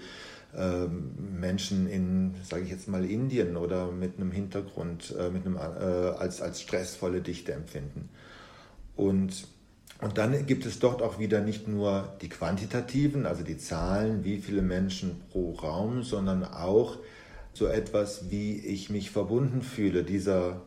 ähm, 0.56 1.40
Menschen 1.40 1.88
in, 1.88 2.36
sage 2.44 2.64
ich 2.64 2.70
jetzt 2.70 2.88
mal, 2.88 3.04
Indien 3.04 3.58
oder 3.58 3.92
mit 3.92 4.18
einem 4.18 4.32
Hintergrund 4.32 5.14
äh, 5.20 5.32
mit 5.32 5.46
einem, 5.46 5.58
äh, 5.58 5.60
als, 5.60 6.42
als 6.42 6.62
stressvolle 6.62 7.22
Dichte 7.22 7.54
empfinden. 7.54 8.10
Und, 8.96 9.48
und 10.02 10.18
dann 10.18 10.46
gibt 10.46 10.66
es 10.66 10.80
dort 10.80 11.02
auch 11.02 11.20
wieder 11.20 11.42
nicht 11.42 11.68
nur 11.68 12.14
die 12.22 12.30
quantitativen, 12.30 13.26
also 13.26 13.44
die 13.44 13.58
Zahlen, 13.58 14.24
wie 14.24 14.38
viele 14.38 14.62
Menschen 14.62 15.22
pro 15.32 15.54
Raum, 15.54 16.04
sondern 16.04 16.44
auch 16.44 16.98
so 17.54 17.68
etwas, 17.68 18.30
wie 18.30 18.58
ich 18.58 18.90
mich 18.90 19.12
verbunden 19.12 19.62
fühle 19.62 20.04
dieser 20.04 20.62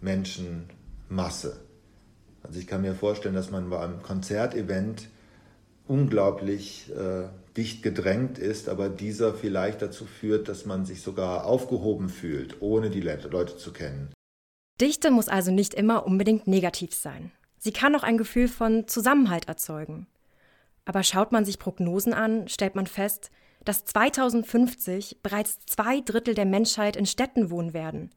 Menschenmasse. 0.00 1.60
Also 2.42 2.58
ich 2.58 2.66
kann 2.66 2.82
mir 2.82 2.94
vorstellen, 2.94 3.34
dass 3.34 3.50
man 3.50 3.70
bei 3.70 3.78
einem 3.78 4.02
Konzertevent 4.02 5.08
unglaublich 5.86 6.90
äh, 6.90 7.28
dicht 7.56 7.82
gedrängt 7.82 8.38
ist, 8.38 8.68
aber 8.68 8.88
dieser 8.88 9.34
vielleicht 9.34 9.82
dazu 9.82 10.06
führt, 10.06 10.48
dass 10.48 10.64
man 10.66 10.86
sich 10.86 11.02
sogar 11.02 11.44
aufgehoben 11.44 12.08
fühlt, 12.08 12.60
ohne 12.60 12.90
die 12.90 13.00
Leute 13.00 13.56
zu 13.56 13.72
kennen. 13.72 14.12
Dichte 14.80 15.10
muss 15.10 15.28
also 15.28 15.52
nicht 15.52 15.74
immer 15.74 16.06
unbedingt 16.06 16.46
negativ 16.46 16.94
sein. 16.94 17.30
Sie 17.64 17.70
kann 17.70 17.94
auch 17.94 18.02
ein 18.02 18.18
Gefühl 18.18 18.48
von 18.48 18.88
Zusammenhalt 18.88 19.46
erzeugen. 19.46 20.08
Aber 20.84 21.04
schaut 21.04 21.30
man 21.30 21.44
sich 21.44 21.60
Prognosen 21.60 22.12
an, 22.12 22.48
stellt 22.48 22.74
man 22.74 22.88
fest, 22.88 23.30
dass 23.64 23.84
2050 23.84 25.18
bereits 25.22 25.60
zwei 25.66 26.00
Drittel 26.00 26.34
der 26.34 26.44
Menschheit 26.44 26.96
in 26.96 27.06
Städten 27.06 27.50
wohnen 27.50 27.72
werden. 27.72 28.10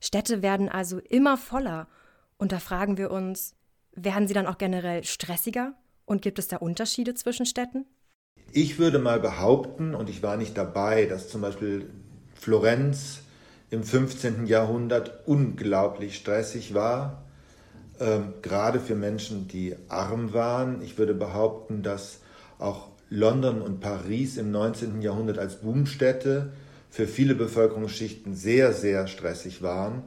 Städte 0.00 0.42
werden 0.42 0.68
also 0.68 0.98
immer 0.98 1.36
voller. 1.36 1.86
Und 2.36 2.50
da 2.50 2.58
fragen 2.58 2.98
wir 2.98 3.12
uns, 3.12 3.54
werden 3.92 4.26
sie 4.26 4.34
dann 4.34 4.48
auch 4.48 4.58
generell 4.58 5.04
stressiger? 5.04 5.74
Und 6.04 6.20
gibt 6.20 6.40
es 6.40 6.48
da 6.48 6.56
Unterschiede 6.56 7.14
zwischen 7.14 7.46
Städten? 7.46 7.86
Ich 8.50 8.80
würde 8.80 8.98
mal 8.98 9.20
behaupten, 9.20 9.94
und 9.94 10.10
ich 10.10 10.24
war 10.24 10.36
nicht 10.36 10.58
dabei, 10.58 11.06
dass 11.06 11.28
zum 11.28 11.42
Beispiel 11.42 11.88
Florenz 12.34 13.20
im 13.70 13.84
15. 13.84 14.46
Jahrhundert 14.46 15.28
unglaublich 15.28 16.16
stressig 16.16 16.74
war, 16.74 17.22
ähm, 18.00 18.34
gerade 18.42 18.80
für 18.80 18.94
Menschen, 18.94 19.46
die 19.46 19.76
arm 19.88 20.32
waren. 20.32 20.82
Ich 20.82 20.98
würde 20.98 21.14
behaupten, 21.14 21.82
dass 21.82 22.20
auch 22.58 22.88
London 23.10 23.60
und 23.60 23.80
Paris 23.80 24.36
im 24.36 24.50
19. 24.50 25.02
Jahrhundert 25.02 25.38
als 25.38 25.56
Boomstädte 25.56 26.52
für 26.90 27.06
viele 27.06 27.34
Bevölkerungsschichten 27.34 28.34
sehr, 28.34 28.72
sehr 28.72 29.06
stressig 29.06 29.62
waren. 29.62 30.02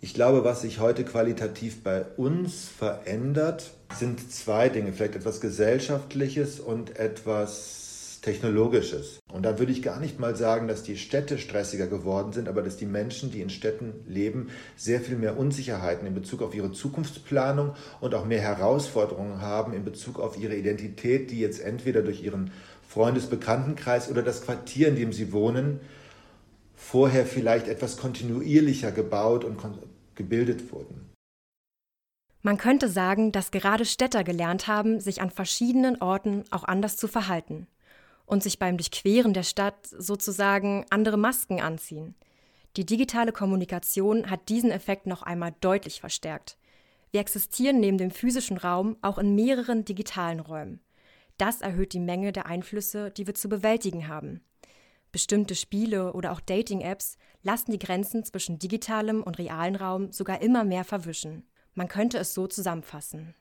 Ich 0.00 0.14
glaube, 0.14 0.44
was 0.44 0.62
sich 0.62 0.78
heute 0.78 1.04
qualitativ 1.04 1.82
bei 1.82 2.04
uns 2.16 2.68
verändert, 2.68 3.72
sind 3.92 4.32
zwei 4.32 4.68
Dinge. 4.68 4.92
Vielleicht 4.92 5.16
etwas 5.16 5.40
Gesellschaftliches 5.40 6.60
und 6.60 6.98
etwas 6.98 7.77
Technologisches. 8.20 9.20
Und 9.32 9.44
da 9.44 9.58
würde 9.58 9.72
ich 9.72 9.82
gar 9.82 10.00
nicht 10.00 10.18
mal 10.18 10.36
sagen, 10.36 10.68
dass 10.68 10.82
die 10.82 10.96
Städte 10.96 11.38
stressiger 11.38 11.86
geworden 11.86 12.32
sind, 12.32 12.48
aber 12.48 12.62
dass 12.62 12.76
die 12.76 12.86
Menschen, 12.86 13.30
die 13.30 13.40
in 13.40 13.50
Städten 13.50 14.04
leben, 14.06 14.48
sehr 14.76 15.00
viel 15.00 15.16
mehr 15.16 15.38
Unsicherheiten 15.38 16.06
in 16.06 16.14
Bezug 16.14 16.42
auf 16.42 16.54
ihre 16.54 16.72
Zukunftsplanung 16.72 17.74
und 18.00 18.14
auch 18.14 18.24
mehr 18.24 18.40
Herausforderungen 18.40 19.40
haben 19.40 19.72
in 19.72 19.84
Bezug 19.84 20.18
auf 20.18 20.38
ihre 20.38 20.56
Identität, 20.56 21.30
die 21.30 21.40
jetzt 21.40 21.60
entweder 21.60 22.02
durch 22.02 22.22
ihren 22.22 22.50
Freundesbekanntenkreis 22.88 24.10
oder 24.10 24.22
das 24.22 24.42
Quartier, 24.42 24.88
in 24.88 24.96
dem 24.96 25.12
sie 25.12 25.32
wohnen, 25.32 25.80
vorher 26.74 27.26
vielleicht 27.26 27.68
etwas 27.68 27.96
kontinuierlicher 27.96 28.92
gebaut 28.92 29.44
und 29.44 29.58
gebildet 30.14 30.72
wurden. 30.72 31.08
Man 32.42 32.56
könnte 32.56 32.88
sagen, 32.88 33.32
dass 33.32 33.50
gerade 33.50 33.84
Städter 33.84 34.24
gelernt 34.24 34.68
haben, 34.68 35.00
sich 35.00 35.20
an 35.20 35.30
verschiedenen 35.30 36.00
Orten 36.00 36.44
auch 36.50 36.64
anders 36.64 36.96
zu 36.96 37.08
verhalten 37.08 37.66
und 38.28 38.42
sich 38.42 38.58
beim 38.58 38.76
Durchqueren 38.76 39.32
der 39.32 39.42
Stadt 39.42 39.86
sozusagen 39.86 40.84
andere 40.90 41.16
Masken 41.16 41.60
anziehen. 41.60 42.14
Die 42.76 42.86
digitale 42.86 43.32
Kommunikation 43.32 44.30
hat 44.30 44.48
diesen 44.48 44.70
Effekt 44.70 45.06
noch 45.06 45.22
einmal 45.22 45.54
deutlich 45.60 46.00
verstärkt. 46.00 46.58
Wir 47.10 47.20
existieren 47.20 47.80
neben 47.80 47.98
dem 47.98 48.10
physischen 48.10 48.58
Raum 48.58 48.96
auch 49.00 49.18
in 49.18 49.34
mehreren 49.34 49.84
digitalen 49.84 50.40
Räumen. 50.40 50.80
Das 51.38 51.62
erhöht 51.62 51.92
die 51.92 52.00
Menge 52.00 52.32
der 52.32 52.46
Einflüsse, 52.46 53.10
die 53.10 53.26
wir 53.26 53.34
zu 53.34 53.48
bewältigen 53.48 54.08
haben. 54.08 54.42
Bestimmte 55.10 55.54
Spiele 55.54 56.12
oder 56.12 56.32
auch 56.32 56.40
Dating-Apps 56.40 57.16
lassen 57.42 57.72
die 57.72 57.78
Grenzen 57.78 58.24
zwischen 58.24 58.58
digitalem 58.58 59.22
und 59.22 59.38
realen 59.38 59.76
Raum 59.76 60.12
sogar 60.12 60.42
immer 60.42 60.64
mehr 60.64 60.84
verwischen. 60.84 61.48
Man 61.74 61.88
könnte 61.88 62.18
es 62.18 62.34
so 62.34 62.46
zusammenfassen. 62.46 63.34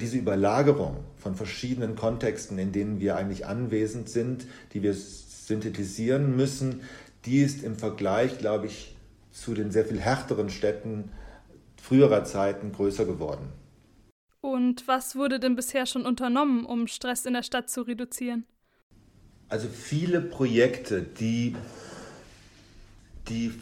Diese 0.00 0.16
Überlagerung 0.18 1.04
von 1.16 1.36
verschiedenen 1.36 1.94
Kontexten, 1.94 2.58
in 2.58 2.72
denen 2.72 2.98
wir 2.98 3.14
eigentlich 3.14 3.46
anwesend 3.46 4.08
sind, 4.08 4.44
die 4.72 4.82
wir 4.82 4.92
synthetisieren 4.92 6.34
müssen, 6.34 6.80
die 7.24 7.38
ist 7.38 7.62
im 7.62 7.76
Vergleich, 7.76 8.38
glaube 8.38 8.66
ich, 8.66 8.96
zu 9.30 9.54
den 9.54 9.70
sehr 9.70 9.84
viel 9.84 10.00
härteren 10.00 10.50
Städten 10.50 11.12
früherer 11.80 12.24
Zeiten 12.24 12.72
größer 12.72 13.04
geworden. 13.04 13.52
Und 14.40 14.88
was 14.88 15.14
wurde 15.14 15.38
denn 15.38 15.54
bisher 15.54 15.86
schon 15.86 16.04
unternommen, 16.06 16.66
um 16.66 16.88
Stress 16.88 17.24
in 17.24 17.34
der 17.34 17.44
Stadt 17.44 17.70
zu 17.70 17.82
reduzieren? 17.82 18.46
Also 19.48 19.68
viele 19.68 20.20
Projekte, 20.20 21.02
die, 21.02 21.54
die 23.28 23.52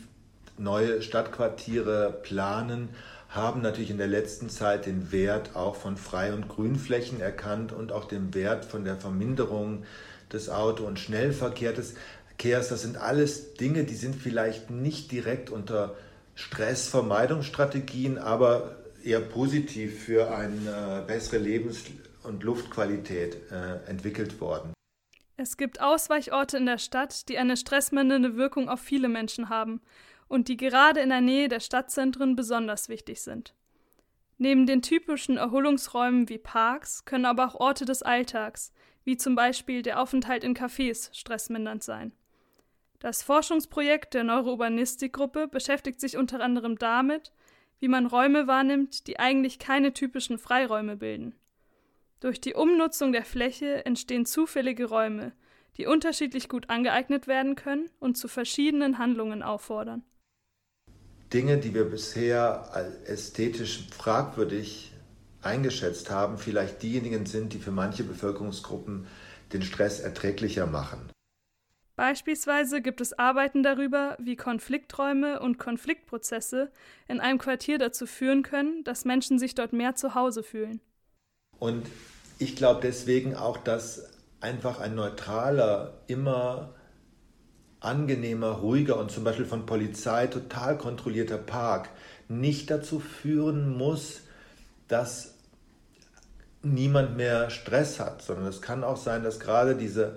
neue 0.57 1.03
Stadtquartiere 1.03 2.21
planen, 2.23 2.89
haben 3.35 3.63
natürlich 3.63 3.91
in 3.91 3.99
der 3.99 4.09
letzten 4.09 4.51
Zeit 4.51 4.85
den 4.87 5.11
Wert 5.11 5.57
auch 5.57 5.77
von 5.77 5.97
Frei- 5.97 6.35
und 6.35 6.49
Grünflächen 6.49 7.21
erkannt 7.21 7.73
und 7.73 7.91
auch 7.91 8.05
den 8.05 8.35
Wert 8.35 8.67
von 8.67 8.85
der 8.85 8.97
Verminderung 8.97 9.85
des 10.33 10.51
Auto- 10.51 10.85
und 10.85 10.99
Schnellverkehrs. 10.99 11.95
Das 12.39 12.83
sind 12.83 12.99
alles 12.99 13.55
Dinge, 13.55 13.85
die 13.85 13.95
sind 13.95 14.17
vielleicht 14.17 14.71
nicht 14.71 15.11
direkt 15.13 15.49
unter 15.49 15.95
Stressvermeidungsstrategien, 16.35 18.19
aber 18.19 18.77
eher 19.03 19.21
positiv 19.21 20.05
für 20.05 20.35
eine 20.35 21.05
bessere 21.07 21.39
Lebens- 21.39 21.85
und 22.23 22.43
Luftqualität 22.43 23.37
äh, 23.51 23.89
entwickelt 23.89 24.41
worden. 24.41 24.73
Es 25.37 25.57
gibt 25.57 25.81
Ausweichorte 25.81 26.59
in 26.59 26.67
der 26.67 26.79
Stadt, 26.79 27.29
die 27.29 27.39
eine 27.39 27.57
stressmindernde 27.57 28.37
Wirkung 28.37 28.69
auf 28.69 28.81
viele 28.81 29.09
Menschen 29.09 29.49
haben 29.49 29.81
und 30.33 30.49
die 30.49 30.57
gerade 30.57 31.01
in 31.01 31.11
der 31.11 31.21
Nähe 31.21 31.49
der 31.49 31.61
Stadtzentren 31.61 32.37
besonders 32.37 32.89
wichtig 32.89 33.21
sind. 33.21 33.55
Neben 34.39 34.65
den 34.65 34.81
typischen 34.81 35.37
Erholungsräumen 35.37 36.31
wie 36.31 36.39
Parks 36.39 37.05
können 37.05 37.27
aber 37.27 37.47
auch 37.47 37.55
Orte 37.57 37.85
des 37.85 38.03
Alltags, 38.03 38.73
wie 39.05 39.19
zum 39.19 39.35
Beispiel 39.35 39.83
der 39.83 40.01
Aufenthalt 40.01 40.43
in 40.43 40.57
Cafés, 40.57 41.15
stressmindernd 41.15 41.83
sein. 41.83 42.13
Das 42.99 43.23
Forschungsprojekt 43.23 44.15
der 44.15 44.25
Neurourbanistikgruppe 44.25 45.49
beschäftigt 45.49 46.01
sich 46.01 46.17
unter 46.17 46.41
anderem 46.41 46.79
damit, 46.79 47.31
wie 47.79 47.89
man 47.89 48.07
Räume 48.07 48.47
wahrnimmt, 48.47 49.07
die 49.09 49.19
eigentlich 49.19 49.59
keine 49.59 49.93
typischen 49.93 50.39
Freiräume 50.39 50.97
bilden. 50.97 51.35
Durch 52.21 52.41
die 52.41 52.55
Umnutzung 52.55 53.13
der 53.13 53.27
Fläche 53.27 53.85
entstehen 53.85 54.25
zufällige 54.25 54.87
Räume, 54.87 55.33
die 55.77 55.85
unterschiedlich 55.85 56.49
gut 56.49 56.71
angeeignet 56.71 57.27
werden 57.27 57.55
können 57.55 57.91
und 58.01 58.17
zu 58.17 58.29
verschiedenen 58.29 58.97
Handlungen 58.97 59.43
auffordern. 59.43 60.05
Dinge, 61.33 61.59
die 61.59 61.75
wir 61.75 61.85
bisher 61.85 62.75
als 62.75 62.95
ästhetisch 63.05 63.89
fragwürdig 63.91 64.93
eingeschätzt 65.43 66.11
haben, 66.11 66.39
vielleicht 66.39 66.83
diejenigen 66.83 67.27
sind, 67.27 67.53
die 67.53 67.59
für 67.59 67.71
manche 67.71 68.05
Bevölkerungsgruppen 68.05 69.07
den 69.53 69.63
Stress 69.63 70.01
erträglicher 70.01 70.67
machen. 70.67 71.11
Beispielsweise 71.97 72.81
gibt 72.81 73.01
es 73.01 73.19
Arbeiten 73.19 73.63
darüber, 73.63 74.17
wie 74.19 74.37
Konflikträume 74.37 75.41
und 75.41 75.59
Konfliktprozesse 75.59 76.73
in 77.07 77.21
einem 77.21 77.39
Quartier 77.39 77.79
dazu 77.79 78.07
führen 78.07 78.43
können, 78.43 78.83
dass 78.85 79.05
Menschen 79.05 79.39
sich 79.39 79.55
dort 79.55 79.73
mehr 79.73 79.95
zu 79.95 80.15
Hause 80.15 80.43
fühlen. 80.43 80.81
Und 81.59 81.87
ich 82.39 82.57
glaube 82.57 82.81
deswegen 82.83 83.37
auch, 83.37 83.59
dass 83.59 84.11
einfach 84.41 84.81
ein 84.81 84.95
neutraler, 84.95 86.03
immer 86.07 86.75
angenehmer, 87.83 88.51
ruhiger 88.53 88.99
und 88.99 89.11
zum 89.11 89.25
Beispiel 89.25 89.45
von 89.45 89.67
Polizei 89.67 90.29
total 90.29 90.79
kontrollierter 90.79 91.39
Park 91.39 91.91
nicht 92.29 92.71
dazu 92.71 93.01
führen 93.01 93.77
muss, 93.77 94.21
dass 94.89 95.35
niemand 96.63 97.17
mehr 97.17 97.51
Stress 97.51 97.99
hat, 97.99 98.23
sondern 98.23 98.47
es 98.47 98.63
kann 98.63 98.85
auch 98.85 98.97
sein, 98.97 99.23
dass 99.23 99.41
gerade 99.41 99.75
diese 99.75 100.17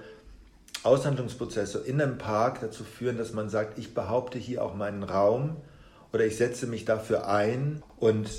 Aushandlungsprozesse 0.84 1.80
in 1.80 2.00
einem 2.00 2.18
Park 2.18 2.62
dazu 2.62 2.84
führen, 2.84 3.18
dass 3.18 3.34
man 3.34 3.50
sagt, 3.50 3.80
ich 3.80 3.96
behaupte 3.96 4.38
hier 4.38 4.64
auch 4.64 4.76
meinen 4.76 5.04
Raum 5.04 5.58
oder 6.14 6.26
ich 6.26 6.38
setze 6.38 6.68
mich 6.68 6.86
dafür 6.86 7.28
ein 7.28 7.82
und 7.98 8.30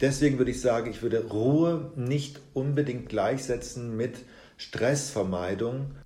deswegen 0.00 0.38
würde 0.38 0.52
ich 0.52 0.60
sagen, 0.60 0.88
ich 0.90 1.02
würde 1.02 1.24
Ruhe 1.26 1.90
nicht 1.96 2.40
unbedingt 2.54 3.08
gleichsetzen 3.08 3.96
mit 3.96 4.18
Stressvermeidung. 4.56 5.96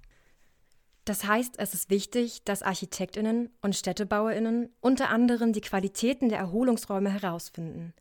Das 1.05 1.25
heißt, 1.25 1.59
es 1.59 1.75
ist 1.75 1.91
wichtig, 1.91 2.45
dass 2.45 2.63
Architektinnen 2.63 3.51
und 3.61 3.77
Städtebauerinnen 3.77 4.71
unter 4.81 5.11
anderem 5.11 5.53
die 5.53 5.61
Qualitäten 5.61 6.31
der 6.31 6.39
Erholungsräume 6.39 7.11
herausfinden 7.11 7.93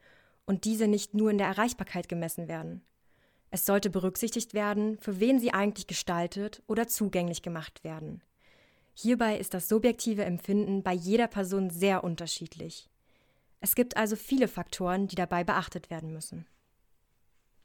und 0.45 0.63
diese 0.63 0.87
nicht 0.87 1.13
nur 1.13 1.29
in 1.29 1.37
der 1.37 1.47
Erreichbarkeit 1.47 2.07
gemessen 2.07 2.47
werden. 2.47 2.81
Es 3.51 3.65
sollte 3.65 3.89
berücksichtigt 3.89 4.53
werden, 4.53 4.97
für 4.99 5.19
wen 5.19 5.39
sie 5.39 5.53
eigentlich 5.53 5.87
gestaltet 5.87 6.63
oder 6.67 6.87
zugänglich 6.87 7.41
gemacht 7.41 7.83
werden. 7.83 8.23
Hierbei 8.95 9.37
ist 9.37 9.53
das 9.53 9.67
subjektive 9.67 10.23
Empfinden 10.23 10.81
bei 10.81 10.93
jeder 10.93 11.27
Person 11.27 11.69
sehr 11.69 12.03
unterschiedlich. 12.03 12.89
Es 13.59 13.75
gibt 13.75 13.97
also 13.97 14.15
viele 14.15 14.47
Faktoren, 14.47 15.07
die 15.07 15.15
dabei 15.15 15.43
beachtet 15.43 15.89
werden 15.89 16.13
müssen. 16.13 16.45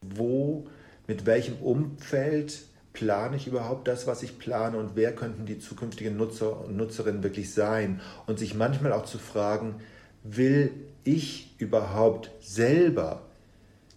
Wo, 0.01 0.67
mit 1.07 1.27
welchem 1.27 1.57
Umfeld 1.57 2.63
plane 2.99 3.37
ich 3.37 3.47
überhaupt 3.47 3.89
das, 3.89 4.07
was 4.07 4.23
ich 4.23 4.39
plane 4.39 4.77
und 4.77 4.97
wer 4.97 5.15
könnten 5.15 5.47
die 5.47 5.59
zukünftigen 5.59 6.17
Nutzer 6.17 6.65
und 6.65 6.77
Nutzerinnen 6.77 7.23
wirklich 7.23 7.53
sein? 7.55 8.01
Und 8.27 8.39
sich 8.39 8.55
manchmal 8.55 8.93
auch 8.93 9.05
zu 9.05 9.19
fragen, 9.19 9.77
will 10.25 10.73
ich 11.05 11.55
überhaupt 11.59 12.31
selber 12.41 13.23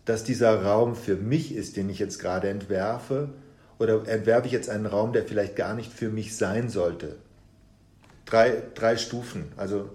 dass 0.05 0.24
dieser 0.24 0.63
Raum 0.63 0.96
für 0.96 1.15
mich 1.15 1.55
ist, 1.55 1.77
den 1.77 1.89
ich 1.89 2.00
jetzt 2.00 2.20
gerade 2.20 2.50
entwerfe, 2.50 3.29
oder 3.79 4.08
entwerfe 4.08 4.46
ich 4.46 4.53
jetzt 4.53 4.70
einen 4.70 4.86
Raum, 4.86 5.12
der 5.13 5.24
vielleicht 5.24 5.55
gar 5.55 5.74
nicht 5.74 5.91
für 5.91 6.10
mich 6.10 6.36
sein 6.36 6.70
sollte? 6.70 7.15
Drei, 8.25 8.62
drei 8.75 8.98
Stufen. 8.98 9.51
Also 9.58 9.89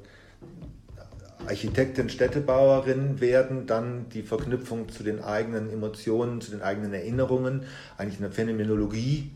Architektin, 1.48 2.08
Städtebauerin 2.08 3.20
werden, 3.20 3.66
dann 3.66 4.08
die 4.10 4.22
Verknüpfung 4.22 4.88
zu 4.88 5.02
den 5.02 5.22
eigenen 5.22 5.70
Emotionen, 5.70 6.40
zu 6.40 6.50
den 6.50 6.62
eigenen 6.62 6.92
Erinnerungen, 6.92 7.64
eigentlich 7.96 8.18
eine 8.18 8.30
Phänomenologie 8.30 9.30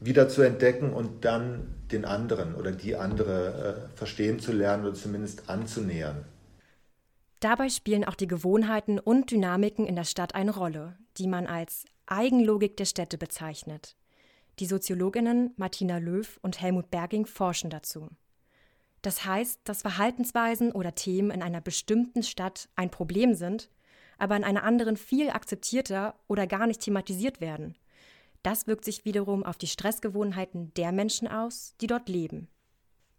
wieder 0.00 0.28
zu 0.28 0.42
entdecken 0.42 0.92
und 0.92 1.24
dann 1.24 1.74
den 1.90 2.04
anderen 2.04 2.54
oder 2.54 2.72
die 2.72 2.96
andere 2.96 3.88
äh, 3.94 3.96
verstehen 3.96 4.40
zu 4.40 4.52
lernen 4.52 4.84
oder 4.84 4.94
zumindest 4.94 5.48
anzunähern. 5.48 6.24
Dabei 7.40 7.68
spielen 7.68 8.04
auch 8.04 8.14
die 8.14 8.26
Gewohnheiten 8.26 8.98
und 8.98 9.30
Dynamiken 9.30 9.86
in 9.86 9.96
der 9.96 10.04
Stadt 10.04 10.34
eine 10.34 10.54
Rolle, 10.54 10.96
die 11.18 11.28
man 11.28 11.46
als 11.46 11.84
Eigenlogik 12.06 12.76
der 12.76 12.86
Städte 12.86 13.18
bezeichnet. 13.18 13.96
Die 14.58 14.66
Soziologinnen 14.66 15.52
Martina 15.56 15.98
Löw 15.98 16.38
und 16.42 16.60
Helmut 16.60 16.90
Berging 16.90 17.26
forschen 17.26 17.68
dazu. 17.68 18.08
Das 19.06 19.24
heißt, 19.24 19.60
dass 19.62 19.82
Verhaltensweisen 19.82 20.72
oder 20.72 20.96
Themen 20.96 21.30
in 21.30 21.40
einer 21.40 21.60
bestimmten 21.60 22.24
Stadt 22.24 22.68
ein 22.74 22.90
Problem 22.90 23.34
sind, 23.34 23.70
aber 24.18 24.34
in 24.34 24.42
einer 24.42 24.64
anderen 24.64 24.96
viel 24.96 25.30
akzeptierter 25.30 26.16
oder 26.26 26.48
gar 26.48 26.66
nicht 26.66 26.80
thematisiert 26.80 27.40
werden. 27.40 27.76
Das 28.42 28.66
wirkt 28.66 28.84
sich 28.84 29.04
wiederum 29.04 29.44
auf 29.44 29.58
die 29.58 29.68
Stressgewohnheiten 29.68 30.74
der 30.74 30.90
Menschen 30.90 31.28
aus, 31.28 31.76
die 31.80 31.86
dort 31.86 32.08
leben. 32.08 32.48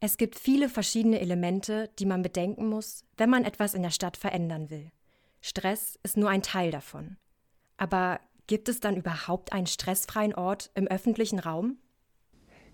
Es 0.02 0.18
gibt 0.18 0.38
viele 0.38 0.68
verschiedene 0.68 1.22
Elemente, 1.22 1.90
die 2.00 2.06
man 2.06 2.22
bedenken 2.22 2.68
muss, 2.68 3.06
wenn 3.16 3.30
man 3.30 3.46
etwas 3.46 3.74
in 3.74 3.82
der 3.82 3.92
Stadt 3.92 4.18
verändern 4.18 4.70
will. 4.70 4.92
Stress 5.40 5.98
ist 6.04 6.18
nur 6.18 6.30
ein 6.30 6.42
Teil 6.42 6.70
davon. 6.70 7.16
Aber 7.78 8.20
gibt 8.48 8.68
es 8.68 8.82
dann 8.82 8.98
überhaupt 8.98 9.54
einen 9.54 9.68
stressfreien 9.68 10.36
Ort 10.36 10.70
im 10.76 10.88
öffentlichen 10.88 11.40
Raum? 11.40 11.78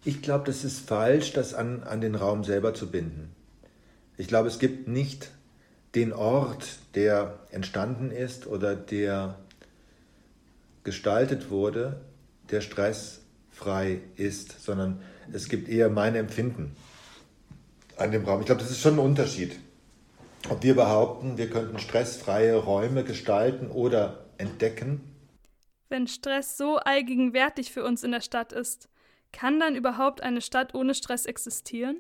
Ich 0.06 0.22
glaube, 0.22 0.46
das 0.46 0.64
ist 0.66 0.88
falsch, 0.88 1.32
das 1.32 1.54
an, 1.54 1.84
an 1.84 2.02
den 2.02 2.16
Raum 2.16 2.44
selber 2.44 2.74
zu 2.74 2.92
binden. 2.92 3.34
Ich 4.18 4.28
glaube, 4.28 4.50
es 4.50 4.60
gibt 4.60 4.88
nicht 4.88 5.32
den 5.96 6.12
Ort, 6.12 6.78
der 6.96 7.40
entstanden 7.52 8.12
ist 8.12 8.46
oder 8.48 8.76
der 8.76 9.38
gestaltet 10.84 11.50
wurde, 11.50 12.02
der 12.52 12.60
stressfrei 12.60 14.02
ist, 14.18 14.64
sondern 14.64 15.02
es 15.32 15.48
gibt 15.48 15.70
eher 15.70 15.90
mein 15.90 16.16
Empfinden 16.16 16.76
an 17.96 18.12
dem 18.12 18.26
Raum. 18.26 18.42
Ich 18.42 18.48
glaube, 18.48 18.62
das 18.62 18.72
ist 18.72 18.82
schon 18.82 18.96
ein 18.96 19.00
Unterschied. 19.00 19.58
Ob 20.50 20.64
wir 20.64 20.76
behaupten, 20.76 21.38
wir 21.38 21.50
könnten 21.50 21.80
stressfreie 21.80 22.56
Räume 22.56 23.06
gestalten 23.06 23.68
oder 23.68 24.26
entdecken. 24.38 25.02
Wenn 25.88 26.08
Stress 26.08 26.58
so 26.58 26.78
allgegenwärtig 26.78 27.72
für 27.72 27.86
uns 27.86 28.04
in 28.04 28.12
der 28.12 28.20
Stadt 28.20 28.52
ist, 28.52 28.90
kann 29.34 29.60
dann 29.60 29.76
überhaupt 29.76 30.24
eine 30.24 30.40
Stadt 30.40 30.74
ohne 30.74 30.96
Stress 30.96 31.26
existieren? 31.26 31.98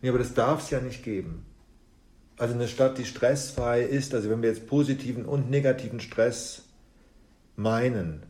Nee, 0.00 0.08
aber 0.08 0.18
das 0.18 0.34
darf 0.34 0.64
es 0.64 0.70
ja 0.70 0.80
nicht 0.80 1.04
geben. 1.04 1.46
Also 2.38 2.54
eine 2.54 2.68
Stadt, 2.68 2.98
die 2.98 3.04
stressfrei 3.04 3.82
ist, 3.82 4.14
also 4.14 4.28
wenn 4.28 4.42
wir 4.42 4.48
jetzt 4.48 4.66
positiven 4.66 5.24
und 5.24 5.48
negativen 5.48 6.00
Stress 6.00 6.64
meinen, 7.54 8.24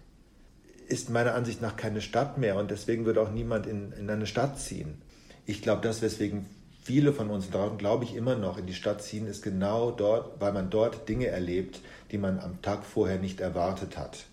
ist 0.88 1.09
meiner 1.09 1.35
Ansicht 1.35 1.62
nach 1.62 1.77
keine 1.77 2.03
Stadt 2.03 2.37
mehr 2.37 2.57
und 2.57 2.70
deswegen 2.70 3.07
würde 3.07 3.22
auch 3.22 3.31
niemand 3.31 3.66
in, 3.66 3.92
in 3.92 4.11
eine 4.11 4.27
Stadt 4.27 4.61
ziehen 4.61 5.03
ich 5.46 5.62
glaube, 5.62 5.81
das, 5.81 6.03
weswegen 6.03 6.46
viele 6.83 7.12
von 7.12 7.31
uns, 7.31 7.51
darum 7.51 7.79
glaube 7.79 8.05
ich 8.05 8.14
immer 8.14 8.35
noch, 8.35 8.59
in 8.59 8.66
die 8.66 8.75
Stadt 8.75 9.03
ziehen, 9.03 9.27
ist 9.27 9.42
genau 9.42 9.92
dort, 9.92 10.40
weil 10.40 10.53
man 10.53 10.70
dort 10.70 11.09
Dinge 11.09 11.29
erlebt, 11.29 11.81
die 12.11 12.18
man 12.18 12.40
am 12.40 12.61
Tag 12.62 12.85
vorher 12.85 13.18
nicht 13.18 13.40
erwartet 13.40 13.96
hat. 13.96 14.27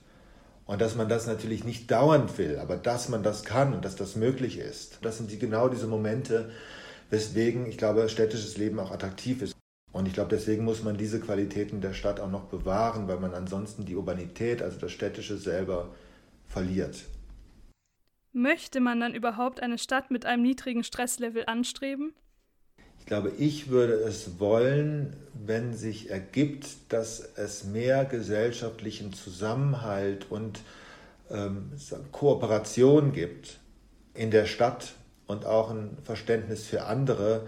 Und 0.65 0.81
dass 0.81 0.95
man 0.95 1.09
das 1.09 1.27
natürlich 1.27 1.65
nicht 1.65 1.91
dauernd 1.91 2.37
will, 2.37 2.57
aber 2.59 2.77
dass 2.77 3.09
man 3.09 3.21
das 3.21 3.43
kann 3.43 3.73
und 3.73 3.83
dass 3.83 3.95
das 3.95 4.15
möglich 4.15 4.57
ist. 4.57 4.99
Das 5.01 5.17
sind 5.17 5.29
die, 5.29 5.39
genau 5.39 5.67
diese 5.67 5.87
Momente, 5.87 6.51
weswegen 7.09 7.65
ich 7.65 7.77
glaube, 7.77 8.07
städtisches 8.07 8.57
Leben 8.57 8.79
auch 8.79 8.91
attraktiv 8.91 9.41
ist. 9.41 9.55
Und 9.91 10.07
ich 10.07 10.13
glaube, 10.13 10.29
deswegen 10.29 10.63
muss 10.63 10.83
man 10.83 10.97
diese 10.97 11.19
Qualitäten 11.19 11.81
der 11.81 11.93
Stadt 11.93 12.19
auch 12.19 12.31
noch 12.31 12.45
bewahren, 12.45 13.07
weil 13.07 13.19
man 13.19 13.33
ansonsten 13.33 13.85
die 13.85 13.95
Urbanität, 13.95 14.61
also 14.61 14.79
das 14.79 14.91
Städtische 14.91 15.37
selber, 15.37 15.93
verliert. 16.47 17.03
Möchte 18.31 18.79
man 18.79 18.99
dann 18.99 19.13
überhaupt 19.13 19.61
eine 19.61 19.77
Stadt 19.77 20.09
mit 20.09 20.25
einem 20.25 20.41
niedrigen 20.41 20.83
Stresslevel 20.83 21.43
anstreben? 21.45 22.13
Ich 23.03 23.07
glaube, 23.07 23.33
ich 23.37 23.69
würde 23.69 23.95
es 23.95 24.39
wollen, 24.39 25.13
wenn 25.33 25.73
sich 25.73 26.09
ergibt, 26.09 26.67
dass 26.87 27.19
es 27.35 27.65
mehr 27.65 28.05
gesellschaftlichen 28.05 29.11
Zusammenhalt 29.11 30.31
und 30.31 30.61
ähm, 31.29 31.73
Kooperation 32.13 33.11
gibt 33.11 33.59
in 34.13 34.31
der 34.31 34.45
Stadt 34.45 34.93
und 35.27 35.45
auch 35.45 35.69
ein 35.69 35.97
Verständnis 36.05 36.65
für 36.65 36.85
andere, 36.85 37.45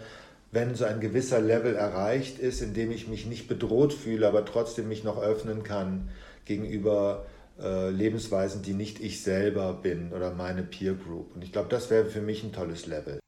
wenn 0.52 0.76
so 0.76 0.84
ein 0.84 1.00
gewisser 1.00 1.40
Level 1.40 1.76
erreicht 1.76 2.38
ist, 2.38 2.62
in 2.62 2.74
dem 2.74 2.92
ich 2.92 3.08
mich 3.08 3.26
nicht 3.26 3.48
bedroht 3.48 3.94
fühle, 3.94 4.28
aber 4.28 4.44
trotzdem 4.44 4.90
mich 4.90 5.06
noch 5.06 5.22
öffnen 5.22 5.64
kann 5.64 6.10
gegenüber 6.44 7.28
äh, 7.62 7.92
Lebensweisen, 7.92 8.62
die 8.62 8.74
nicht 8.74 9.00
ich 9.00 9.24
selber 9.24 9.72
bin 9.72 10.12
oder 10.12 10.34
meine 10.34 10.64
Peer 10.64 10.96
Group. 10.96 11.34
Und 11.34 11.46
ich 11.46 11.54
glaube, 11.54 11.70
das 11.70 11.90
wäre 11.90 12.08
für 12.08 12.22
mich 12.22 12.44
ein 12.44 12.52
tolles 12.52 12.88
Level. 12.88 13.22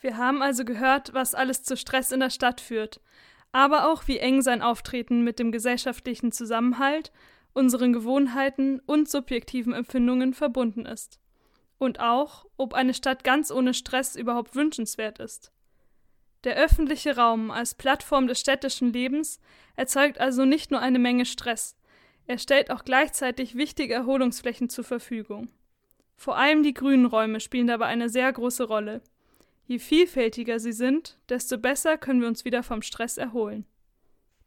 Wir 0.00 0.16
haben 0.16 0.42
also 0.42 0.64
gehört, 0.64 1.12
was 1.14 1.34
alles 1.34 1.62
zu 1.62 1.76
Stress 1.76 2.12
in 2.12 2.20
der 2.20 2.30
Stadt 2.30 2.60
führt, 2.60 3.00
aber 3.52 3.90
auch 3.90 4.06
wie 4.06 4.18
eng 4.18 4.42
sein 4.42 4.62
Auftreten 4.62 5.22
mit 5.24 5.38
dem 5.38 5.52
gesellschaftlichen 5.52 6.32
Zusammenhalt, 6.32 7.12
unseren 7.52 7.92
Gewohnheiten 7.92 8.80
und 8.86 9.08
subjektiven 9.08 9.72
Empfindungen 9.72 10.34
verbunden 10.34 10.86
ist. 10.86 11.18
Und 11.78 12.00
auch, 12.00 12.46
ob 12.56 12.74
eine 12.74 12.94
Stadt 12.94 13.24
ganz 13.24 13.50
ohne 13.50 13.74
Stress 13.74 14.16
überhaupt 14.16 14.54
wünschenswert 14.54 15.18
ist. 15.18 15.52
Der 16.44 16.56
öffentliche 16.56 17.16
Raum 17.16 17.50
als 17.50 17.74
Plattform 17.74 18.28
des 18.28 18.38
städtischen 18.38 18.92
Lebens 18.92 19.40
erzeugt 19.74 20.18
also 20.20 20.44
nicht 20.44 20.70
nur 20.70 20.80
eine 20.80 20.98
Menge 20.98 21.24
Stress, 21.24 21.78
er 22.28 22.36
stellt 22.36 22.70
auch 22.70 22.84
gleichzeitig 22.84 23.56
wichtige 23.56 23.94
Erholungsflächen 23.94 24.68
zur 24.68 24.84
Verfügung. 24.84 25.48
Vor 26.14 26.36
allem 26.36 26.62
die 26.62 26.74
grünen 26.74 27.06
Räume 27.06 27.40
spielen 27.40 27.66
dabei 27.66 27.86
eine 27.86 28.10
sehr 28.10 28.30
große 28.30 28.64
Rolle. 28.64 29.00
Je 29.68 29.78
vielfältiger 29.78 30.58
sie 30.60 30.72
sind, 30.72 31.18
desto 31.28 31.58
besser 31.58 31.98
können 31.98 32.22
wir 32.22 32.28
uns 32.28 32.46
wieder 32.46 32.62
vom 32.62 32.80
Stress 32.80 33.18
erholen. 33.18 33.66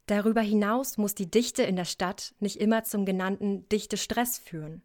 Darüber 0.06 0.40
hinaus 0.40 0.98
muss 0.98 1.14
die 1.14 1.30
Dichte 1.30 1.62
in 1.62 1.76
der 1.76 1.84
Stadt 1.84 2.34
nicht 2.40 2.56
immer 2.56 2.82
zum 2.82 3.06
genannten 3.06 3.68
dichte 3.68 3.96
Stress 3.96 4.36
führen. 4.36 4.82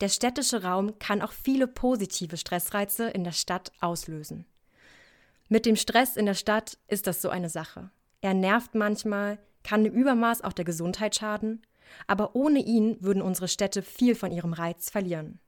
Der 0.00 0.08
städtische 0.08 0.62
Raum 0.62 1.00
kann 1.00 1.20
auch 1.20 1.32
viele 1.32 1.66
positive 1.66 2.36
Stressreize 2.36 3.08
in 3.08 3.24
der 3.24 3.32
Stadt 3.32 3.72
auslösen. 3.80 4.46
Mit 5.48 5.66
dem 5.66 5.74
Stress 5.74 6.16
in 6.16 6.26
der 6.26 6.34
Stadt 6.34 6.78
ist 6.86 7.08
das 7.08 7.20
so 7.20 7.28
eine 7.28 7.48
Sache. 7.50 7.90
Er 8.20 8.34
nervt 8.34 8.76
manchmal, 8.76 9.40
kann 9.64 9.84
im 9.84 9.92
Übermaß 9.92 10.42
auch 10.42 10.52
der 10.52 10.64
Gesundheit 10.64 11.16
schaden, 11.16 11.66
aber 12.06 12.36
ohne 12.36 12.60
ihn 12.60 12.96
würden 13.00 13.22
unsere 13.22 13.48
Städte 13.48 13.82
viel 13.82 14.14
von 14.14 14.30
ihrem 14.30 14.52
Reiz 14.52 14.88
verlieren. 14.88 15.40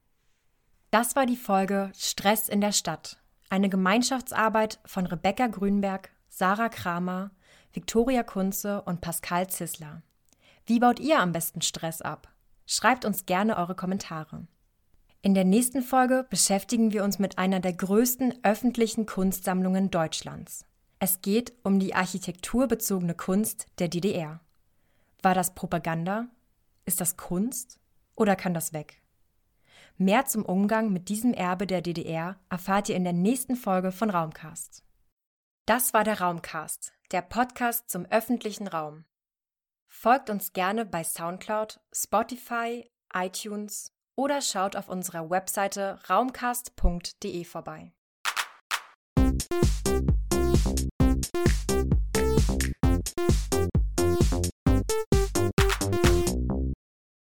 Das 0.91 1.15
war 1.15 1.27
die 1.27 1.37
Folge 1.37 1.93
Stress 1.95 2.49
in 2.49 2.61
der 2.61 2.73
Stadt, 2.73 3.22
eine 3.53 3.69
Gemeinschaftsarbeit 3.69 4.81
von 4.87 5.07
Rebecca 5.07 5.47
Grünberg, 5.47 6.09
Sarah 6.31 6.71
Kramer, 6.71 7.33
Viktoria 7.75 8.23
Kunze 8.23 8.81
und 8.81 9.03
Pascal 9.03 9.51
Zissler. 9.51 10.01
Wie 10.65 10.81
baut 10.81 10.99
ihr 10.99 11.21
am 11.21 11.33
besten 11.33 11.61
Stress 11.61 12.01
ab? 12.01 12.33
Schreibt 12.65 13.05
uns 13.05 13.27
gerne 13.27 13.59
eure 13.59 13.75
Kommentare. 13.75 14.47
In 15.21 15.35
der 15.35 15.45
nächsten 15.45 15.83
Folge 15.83 16.27
beschäftigen 16.31 16.93
wir 16.93 17.05
uns 17.05 17.19
mit 17.19 17.37
einer 17.37 17.61
der 17.61 17.75
größten 17.75 18.43
öffentlichen 18.43 19.05
Kunstsammlungen 19.05 19.91
Deutschlands. 19.91 20.65
Es 20.99 21.21
geht 21.21 21.53
um 21.63 21.79
die 21.79 21.95
architekturbezogene 21.95 23.15
Kunst 23.15 23.67
der 23.79 23.89
DDR. 23.89 24.41
War 25.21 25.35
das 25.35 25.55
Propaganda? 25.55 26.27
Ist 26.87 27.03
das 27.03 27.19
Kunst? 27.19 27.79
Oder 28.15 28.35
kann 28.35 28.55
das 28.55 28.73
weg? 28.73 29.02
Mehr 30.03 30.27
zum 30.27 30.45
Umgang 30.45 30.93
mit 30.93 31.09
diesem 31.09 31.33
Erbe 31.33 31.65
der 31.65 31.81
DDR 31.81 32.37
erfahrt 32.51 32.89
ihr 32.89 32.97
in 32.97 33.05
der 33.05 33.13
nächsten 33.13 33.55
Folge 33.55 33.93
von 33.93 34.11
Raumcast. 34.11 34.85
Das 35.65 35.95
war 35.95 36.03
der 36.03 36.21
Raumcast, 36.21 36.93
der 37.13 37.23
Podcast 37.23 37.89
zum 37.89 38.07
öffentlichen 38.07 38.67
Raum. 38.67 39.05
Folgt 39.87 40.29
uns 40.29 40.53
gerne 40.55 40.85
bei 40.85 41.05
SoundCloud, 41.05 41.79
Spotify, 41.95 42.91
iTunes 43.15 43.93
oder 44.17 44.41
schaut 44.41 44.75
auf 44.75 44.89
unserer 44.89 45.31
Webseite 45.31 46.01
raumcast.de 46.11 47.45
vorbei. 47.45 47.93